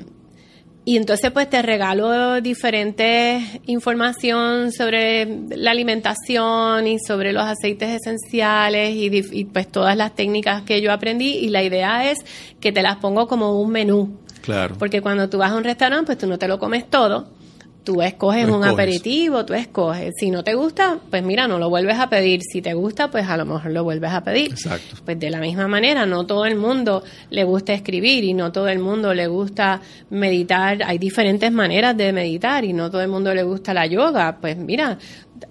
[0.87, 8.95] y entonces pues te regalo diferentes información sobre la alimentación y sobre los aceites esenciales
[8.95, 9.07] y,
[9.37, 12.19] y, pues todas las técnicas que yo aprendí y la idea es
[12.61, 14.17] que te las pongo como un menú.
[14.43, 14.77] Claro.
[14.79, 17.27] Porque cuando tú vas a un restaurante, pues tú no te lo comes todo.
[17.87, 20.13] Tú escoges un aperitivo, tú escoges.
[20.19, 22.41] Si no te gusta, pues mira, no lo vuelves a pedir.
[22.41, 24.51] Si te gusta, pues a lo mejor lo vuelves a pedir.
[24.51, 24.97] Exacto.
[25.05, 28.67] Pues de la misma manera, no todo el mundo le gusta escribir y no todo
[28.67, 29.79] el mundo le gusta
[30.09, 30.83] meditar.
[30.83, 34.37] Hay diferentes maneras de meditar y no todo el mundo le gusta la yoga.
[34.41, 34.97] Pues mira,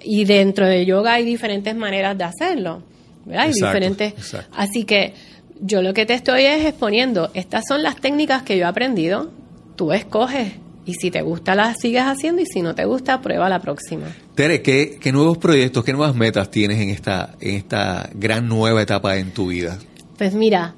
[0.03, 2.83] y dentro de yoga hay diferentes maneras de hacerlo.
[3.25, 3.45] ¿verdad?
[3.45, 4.13] Hay Exacto, diferentes.
[4.13, 4.55] exacto.
[4.59, 5.15] Así que
[5.59, 9.31] yo lo que te estoy es exponiendo, estas son las técnicas que yo he aprendido,
[9.75, 10.53] tú escoges
[10.87, 14.07] y si te gusta las sigues haciendo y si no te gusta, prueba la próxima.
[14.35, 18.81] Tere, ¿qué, qué nuevos proyectos, qué nuevas metas tienes en esta, en esta gran nueva
[18.81, 19.79] etapa en tu vida?
[20.17, 20.77] Pues mira,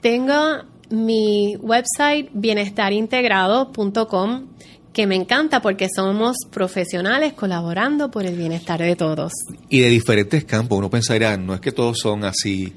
[0.00, 4.46] tengo mi website bienestarintegrado.com
[4.92, 9.32] que me encanta porque somos profesionales colaborando por el bienestar de todos.
[9.68, 12.72] Y de diferentes campos, uno pensaría, no es que todos son así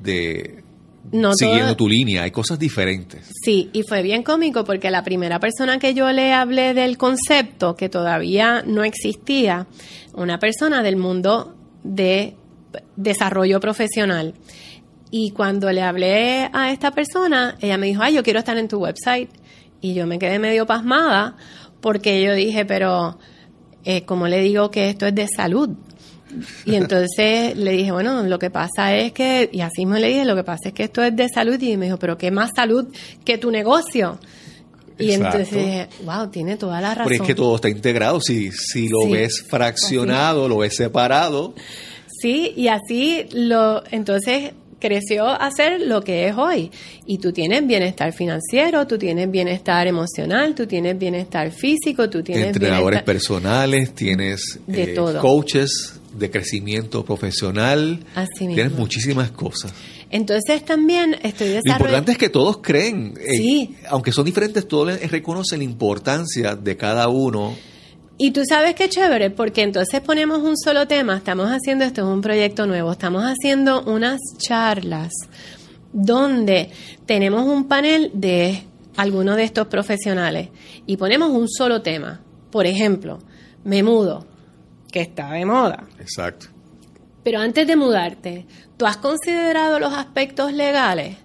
[0.00, 0.65] de
[1.12, 3.28] No siguiendo todo- tu línea, hay cosas diferentes.
[3.44, 7.76] Sí, y fue bien cómico porque la primera persona que yo le hablé del concepto,
[7.76, 9.66] que todavía no existía,
[10.14, 11.54] una persona del mundo
[11.84, 12.34] de
[12.96, 14.34] desarrollo profesional.
[15.10, 18.68] Y cuando le hablé a esta persona, ella me dijo, ay, yo quiero estar en
[18.68, 19.30] tu website.
[19.80, 21.36] Y yo me quedé medio pasmada
[21.80, 23.18] porque yo dije, pero,
[23.84, 25.70] eh, ¿cómo le digo que esto es de salud?
[26.64, 30.24] Y entonces le dije, bueno, lo que pasa es que, y así me le dije,
[30.24, 31.60] lo que pasa es que esto es de salud.
[31.60, 32.86] Y me dijo, pero ¿qué más salud
[33.24, 34.18] que tu negocio?
[34.98, 35.38] Y Exacto.
[35.38, 37.10] entonces dije, wow, tiene toda la razón.
[37.10, 39.12] Pero es que todo está integrado, si, si lo Sí.
[39.12, 41.54] ves fraccionado, lo ves separado,
[42.18, 46.70] Sí, y así lo, entonces creció a ser lo que es hoy.
[47.04, 52.46] Y tú tienes bienestar financiero, tú tienes bienestar emocional, tú tienes bienestar físico, tú tienes
[52.48, 55.20] entrenadores personales, tienes De eh, todo.
[55.20, 58.78] coaches de crecimiento profesional, Así tienes mismo.
[58.80, 59.72] muchísimas cosas.
[60.10, 61.72] Entonces también estoy Lo desarrollando...
[61.84, 63.76] importante es que todos creen, en- Sí.
[63.88, 67.54] aunque son diferentes, todos reconocen la importancia de cada uno.
[68.18, 72.06] Y tú sabes qué chévere, porque entonces ponemos un solo tema, estamos haciendo esto es
[72.08, 75.12] un proyecto nuevo, estamos haciendo unas charlas
[75.92, 76.70] donde
[77.06, 78.62] tenemos un panel de
[78.96, 80.48] algunos de estos profesionales
[80.86, 82.20] y ponemos un solo tema.
[82.50, 83.18] Por ejemplo,
[83.64, 84.26] me mudo,
[84.96, 85.84] que está de moda.
[86.00, 86.46] Exacto.
[87.22, 88.46] Pero antes de mudarte,
[88.78, 91.18] ¿tú has considerado los aspectos legales?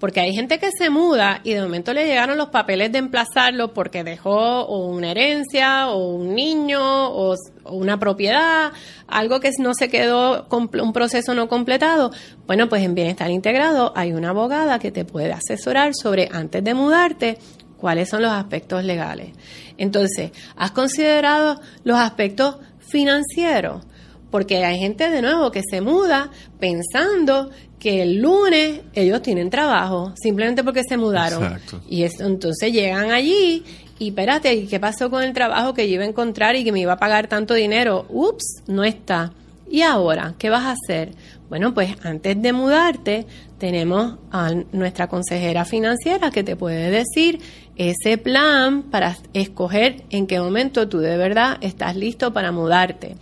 [0.00, 3.74] Porque hay gente que se muda y de momento le llegaron los papeles de emplazarlo
[3.74, 8.72] porque dejó o una herencia o un niño o, o una propiedad,
[9.06, 12.12] algo que no se quedó, un proceso no completado.
[12.46, 16.72] Bueno, pues en Bienestar Integrado hay una abogada que te puede asesorar sobre antes de
[16.72, 17.36] mudarte
[17.78, 19.30] cuáles son los aspectos legales.
[19.78, 23.84] Entonces, ¿has considerado los aspectos financieros?
[24.30, 30.12] Porque hay gente de nuevo que se muda pensando que el lunes ellos tienen trabajo,
[30.20, 31.44] simplemente porque se mudaron.
[31.44, 31.80] Exacto.
[31.88, 33.64] Y eso, entonces llegan allí
[33.98, 36.72] y espérate, ¿y qué pasó con el trabajo que yo iba a encontrar y que
[36.72, 38.06] me iba a pagar tanto dinero?
[38.08, 39.32] Ups, no está.
[39.70, 41.12] ¿Y ahora qué vas a hacer?
[41.48, 43.26] Bueno, pues antes de mudarte
[43.58, 47.40] tenemos a nuestra consejera financiera que te puede decir
[47.78, 53.16] ese plan para escoger en qué momento tú de verdad estás listo para mudarte.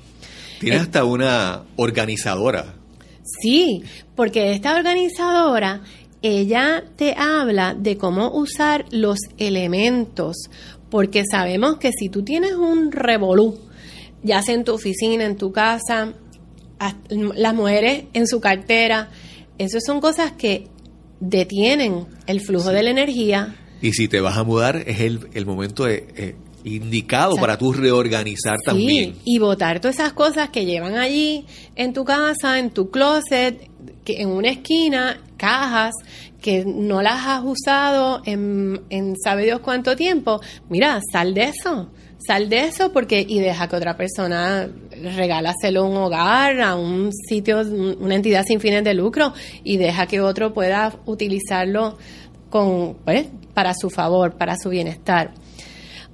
[0.58, 2.74] Tienes Eh, hasta una organizadora.
[3.42, 3.82] Sí,
[4.14, 5.82] porque esta organizadora,
[6.22, 10.36] ella te habla de cómo usar los elementos,
[10.90, 13.58] porque sabemos que si tú tienes un revolú,
[14.22, 16.14] ya sea en tu oficina, en tu casa,
[17.10, 19.10] las mujeres en su cartera,
[19.58, 20.68] esas son cosas que
[21.20, 23.56] detienen el flujo de la energía.
[23.80, 27.40] Y si te vas a mudar, es el, el momento de, eh, indicado Exacto.
[27.40, 29.14] para tú reorganizar también.
[29.24, 31.44] Y botar todas esas cosas que llevan allí
[31.76, 33.70] en tu casa, en tu closet,
[34.04, 35.94] que en una esquina, cajas
[36.40, 40.40] que no las has usado en, en sabe Dios cuánto tiempo.
[40.68, 41.90] Mira, sal de eso.
[42.26, 44.68] Sal de eso porque y deja que otra persona
[45.16, 50.06] regálaselo a un hogar, a un sitio, una entidad sin fines de lucro y deja
[50.06, 51.98] que otro pueda utilizarlo
[52.50, 55.32] con pues, para su favor, para su bienestar.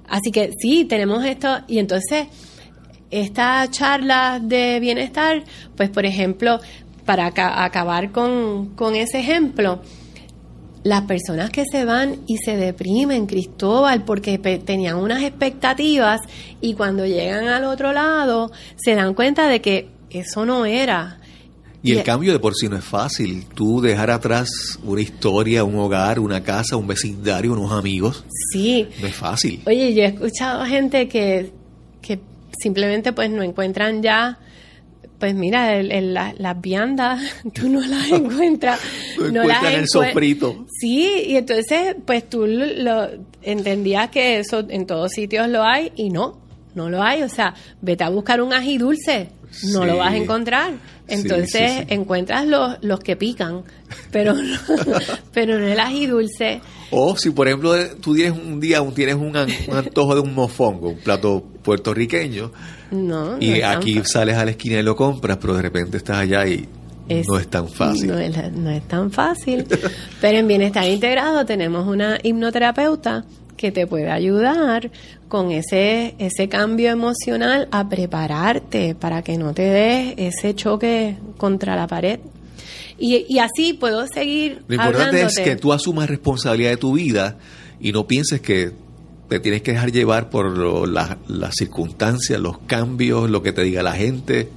[0.07, 2.27] Así que sí, tenemos esto y entonces
[3.11, 5.43] esta charla de bienestar,
[5.75, 6.59] pues por ejemplo,
[7.05, 9.81] para aca- acabar con, con ese ejemplo,
[10.83, 16.19] las personas que se van y se deprimen, Cristóbal, porque tenían unas expectativas
[16.59, 21.19] y cuando llegan al otro lado se dan cuenta de que eso no era.
[21.83, 23.45] Y el cambio de por sí no es fácil.
[23.53, 24.49] Tú dejar atrás
[24.83, 28.23] una historia, un hogar, una casa, un vecindario, unos amigos,
[28.53, 29.61] Sí, no es fácil.
[29.65, 31.51] Oye, yo he escuchado gente que,
[32.01, 32.19] que
[32.57, 34.39] simplemente pues no encuentran ya,
[35.19, 37.21] pues mira, el- el- la- las viandas,
[37.53, 38.79] tú no las encuentras.
[39.17, 40.65] No las encuentran el encue- sofrito.
[40.79, 43.09] Sí, y entonces pues tú lo, lo-
[43.41, 46.39] entendías que eso en todos sitios lo hay y no,
[46.75, 47.23] no lo hay.
[47.23, 49.29] O sea, vete a buscar un ají dulce,
[49.73, 49.85] no Sí.
[49.87, 50.73] lo vas a encontrar.
[51.07, 51.85] Entonces sí, sí.
[51.89, 53.61] encuentras los, los que pican,
[54.11, 54.57] pero no,
[55.33, 56.61] pero no el ají dulce.
[56.91, 60.21] O si, por ejemplo, tú tienes un día un, tienes un, an- un antojo de
[60.21, 62.51] un mofongo, un plato puertorriqueño,
[62.91, 66.47] No, y aquí sales a la esquina y lo compras, pero de repente estás allá
[66.47, 66.67] y
[67.27, 68.07] no es tan fácil.
[68.07, 69.65] No es, no es tan fácil.
[70.21, 73.25] pero en Bienestar Integrado tenemos una hipnoterapeuta
[73.63, 74.91] que te puede ayudar
[75.29, 81.77] con ese, ese cambio emocional a prepararte para que no te des ese choque contra
[81.77, 82.19] la pared.
[82.99, 84.63] Y, y así puedo seguir.
[84.67, 87.37] Lo importante es que tú asumas responsabilidad de tu vida
[87.79, 88.71] y no pienses que
[89.29, 93.63] te tienes que dejar llevar por lo- la- las circunstancias, los cambios, lo que te
[93.63, 94.49] diga la gente.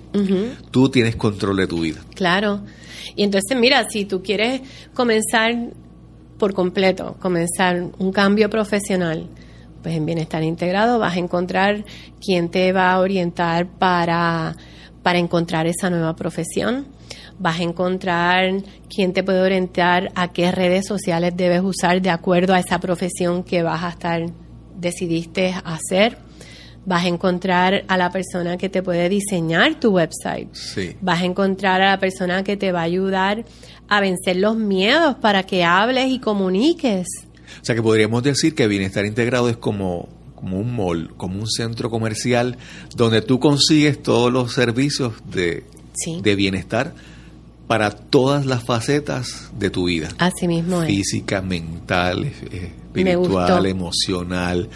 [0.72, 2.00] Tú tienes control de tu vida.
[2.16, 2.60] Claro.
[3.14, 4.62] Y entonces, mira, si tú quieres
[4.94, 5.54] comenzar
[6.38, 9.26] por completo, comenzar un cambio profesional,
[9.82, 11.84] pues en Bienestar Integrado vas a encontrar
[12.20, 14.56] quien te va a orientar para,
[15.02, 16.88] para encontrar esa nueva profesión.
[17.38, 18.50] Vas a encontrar
[18.88, 23.44] quien te puede orientar a qué redes sociales debes usar de acuerdo a esa profesión
[23.44, 24.22] que vas a estar,
[24.74, 26.18] decidiste hacer.
[26.84, 30.96] Vas a encontrar a la persona que te puede diseñar tu website Sí.
[31.00, 33.44] vas a encontrar a la persona que te va a ayudar
[33.88, 37.06] a vencer los miedos para que hables y comuniques.
[37.60, 41.48] O sea que podríamos decir que bienestar integrado es como, como un mall, como un
[41.48, 42.56] centro comercial
[42.96, 45.64] donde tú consigues todos los servicios de,
[45.94, 46.20] Sí.
[46.22, 46.92] de bienestar
[47.66, 50.08] para todas las facetas de tu vida.
[50.18, 50.88] Así mismo es.
[50.88, 54.68] Física, mental, eh, Me espiritual, emocional.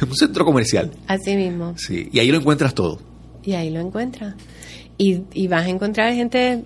[0.08, 0.92] Un centro comercial.
[1.08, 1.74] Así mismo.
[1.76, 2.08] Sí.
[2.12, 3.00] Y ahí lo encuentras todo.
[3.42, 4.34] Y ahí lo encuentras.
[4.98, 6.64] Y, y vas a encontrar gente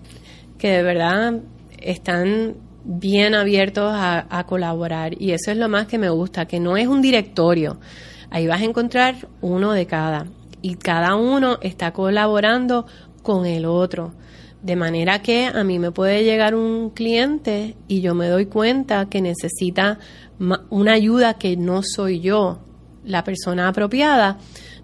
[0.59, 1.41] que de verdad
[1.81, 2.55] están
[2.85, 5.21] bien abiertos a, a colaborar.
[5.21, 7.79] Y eso es lo más que me gusta, que no es un directorio.
[8.31, 10.27] Ahí vas a encontrar uno de cada.
[10.63, 12.87] Y cada uno está colaborando
[13.23, 14.13] con el otro.
[14.63, 19.09] De manera que a mí me puede llegar un cliente y yo me doy cuenta
[19.09, 19.99] que necesita
[20.69, 22.59] una ayuda que no soy yo
[23.05, 24.37] la persona apropiada.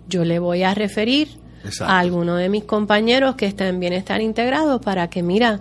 [0.08, 1.28] Yo le voy a referir
[1.62, 1.92] Exacto.
[1.92, 5.60] a alguno de mis compañeros que está en bienestar integrado para que, mira,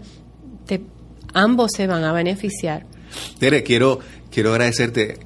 [0.66, 0.82] te-
[1.36, 2.88] ambos se van a beneficiar.
[3.38, 4.00] Tere, quiero,
[4.32, 5.20] quiero agradecerte.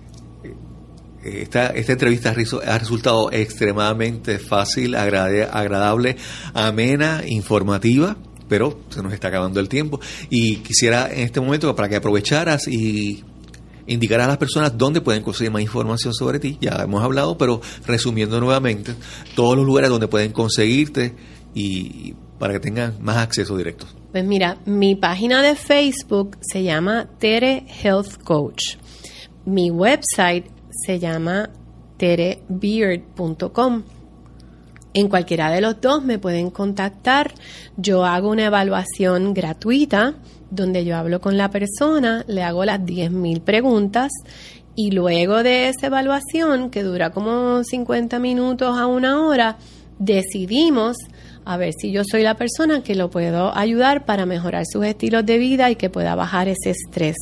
[1.24, 6.16] Esta, esta entrevista ha resu- ha resultado extremadamente fácil, agradable,
[6.53, 8.16] amena, informativa,
[8.47, 9.99] pero se nos está acabando el tiempo.
[10.30, 13.24] Y quisiera en este momento para que aprovecharas y
[13.86, 16.57] indicaras a las personas dónde pueden conseguir más información sobre ti.
[16.62, 18.93] Ya hemos hablado, pero resumiendo nuevamente,
[19.36, 21.16] todos los lugares donde pueden conseguirte
[21.53, 23.88] y para que tengan más acceso directo.
[24.12, 28.78] Pues mira, mi página de Facebook se llama Tere Health Coach.
[29.45, 31.51] Mi website se llama
[31.97, 33.84] terebeard.com.
[34.95, 37.34] En cualquiera de los dos me pueden contactar.
[37.78, 40.16] Yo hago una evaluación gratuita
[40.49, 44.12] donde yo hablo con la persona, le hago las 10.000 preguntas
[44.76, 49.57] y luego de esa evaluación, que dura como 50 minutos a una hora,
[49.99, 50.97] decidimos
[51.46, 55.26] a ver si yo soy la persona que lo puedo ayudar para mejorar sus estilos
[55.26, 57.16] de vida y que pueda bajar ese estrés.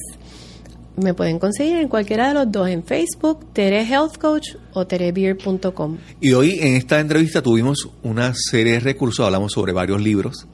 [0.97, 5.97] Me pueden conseguir en cualquiera de los dos, en Facebook, Tere Health Coach o terebeer.com.
[6.19, 10.47] Y hoy en esta entrevista tuvimos una serie de recursos, hablamos sobre varios libros,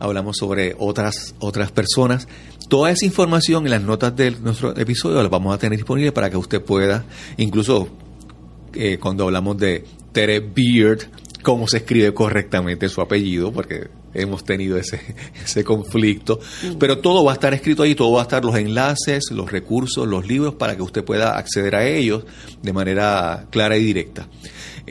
[0.00, 2.26] hablamos sobre otras, otras personas.
[2.68, 6.28] Toda esa información en las notas de nuestro episodio la vamos a tener disponible para
[6.28, 7.04] que usted pueda,
[7.36, 7.88] incluso
[8.74, 11.08] eh, cuando hablamos de Tere Beard,
[11.44, 15.00] cómo se escribe correctamente su apellido, porque hemos tenido ese,
[15.44, 16.40] ese conflicto.
[16.80, 20.08] Pero todo va a estar escrito ahí, todo va a estar los enlaces, los recursos,
[20.08, 22.24] los libros, para que usted pueda acceder a ellos
[22.62, 24.26] de manera clara y directa.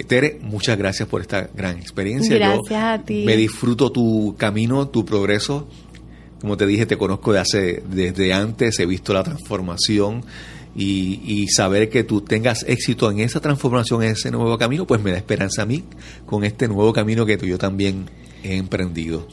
[0.08, 2.38] Tere, muchas gracias por esta gran experiencia.
[2.38, 3.24] Yo Gracias a ti.
[3.26, 5.68] Me disfruto tu camino, tu progreso.
[6.40, 10.24] Como te dije, te conozco de hace, desde antes, he visto la transformación
[10.76, 15.02] y, y saber que tú tengas éxito en esa transformación, en ese nuevo camino, pues
[15.02, 15.84] me da esperanza a mí
[16.26, 18.06] con este nuevo camino que tú y yo también
[18.44, 19.28] he emprendido.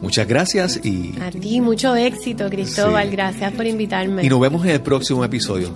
[0.00, 3.08] Muchas gracias y, A ti mucho éxito, Cristóbal.
[3.08, 3.12] Sí.
[3.12, 4.24] Gracias por invitarme.
[4.24, 5.70] y nos vemos en el próximo episodio.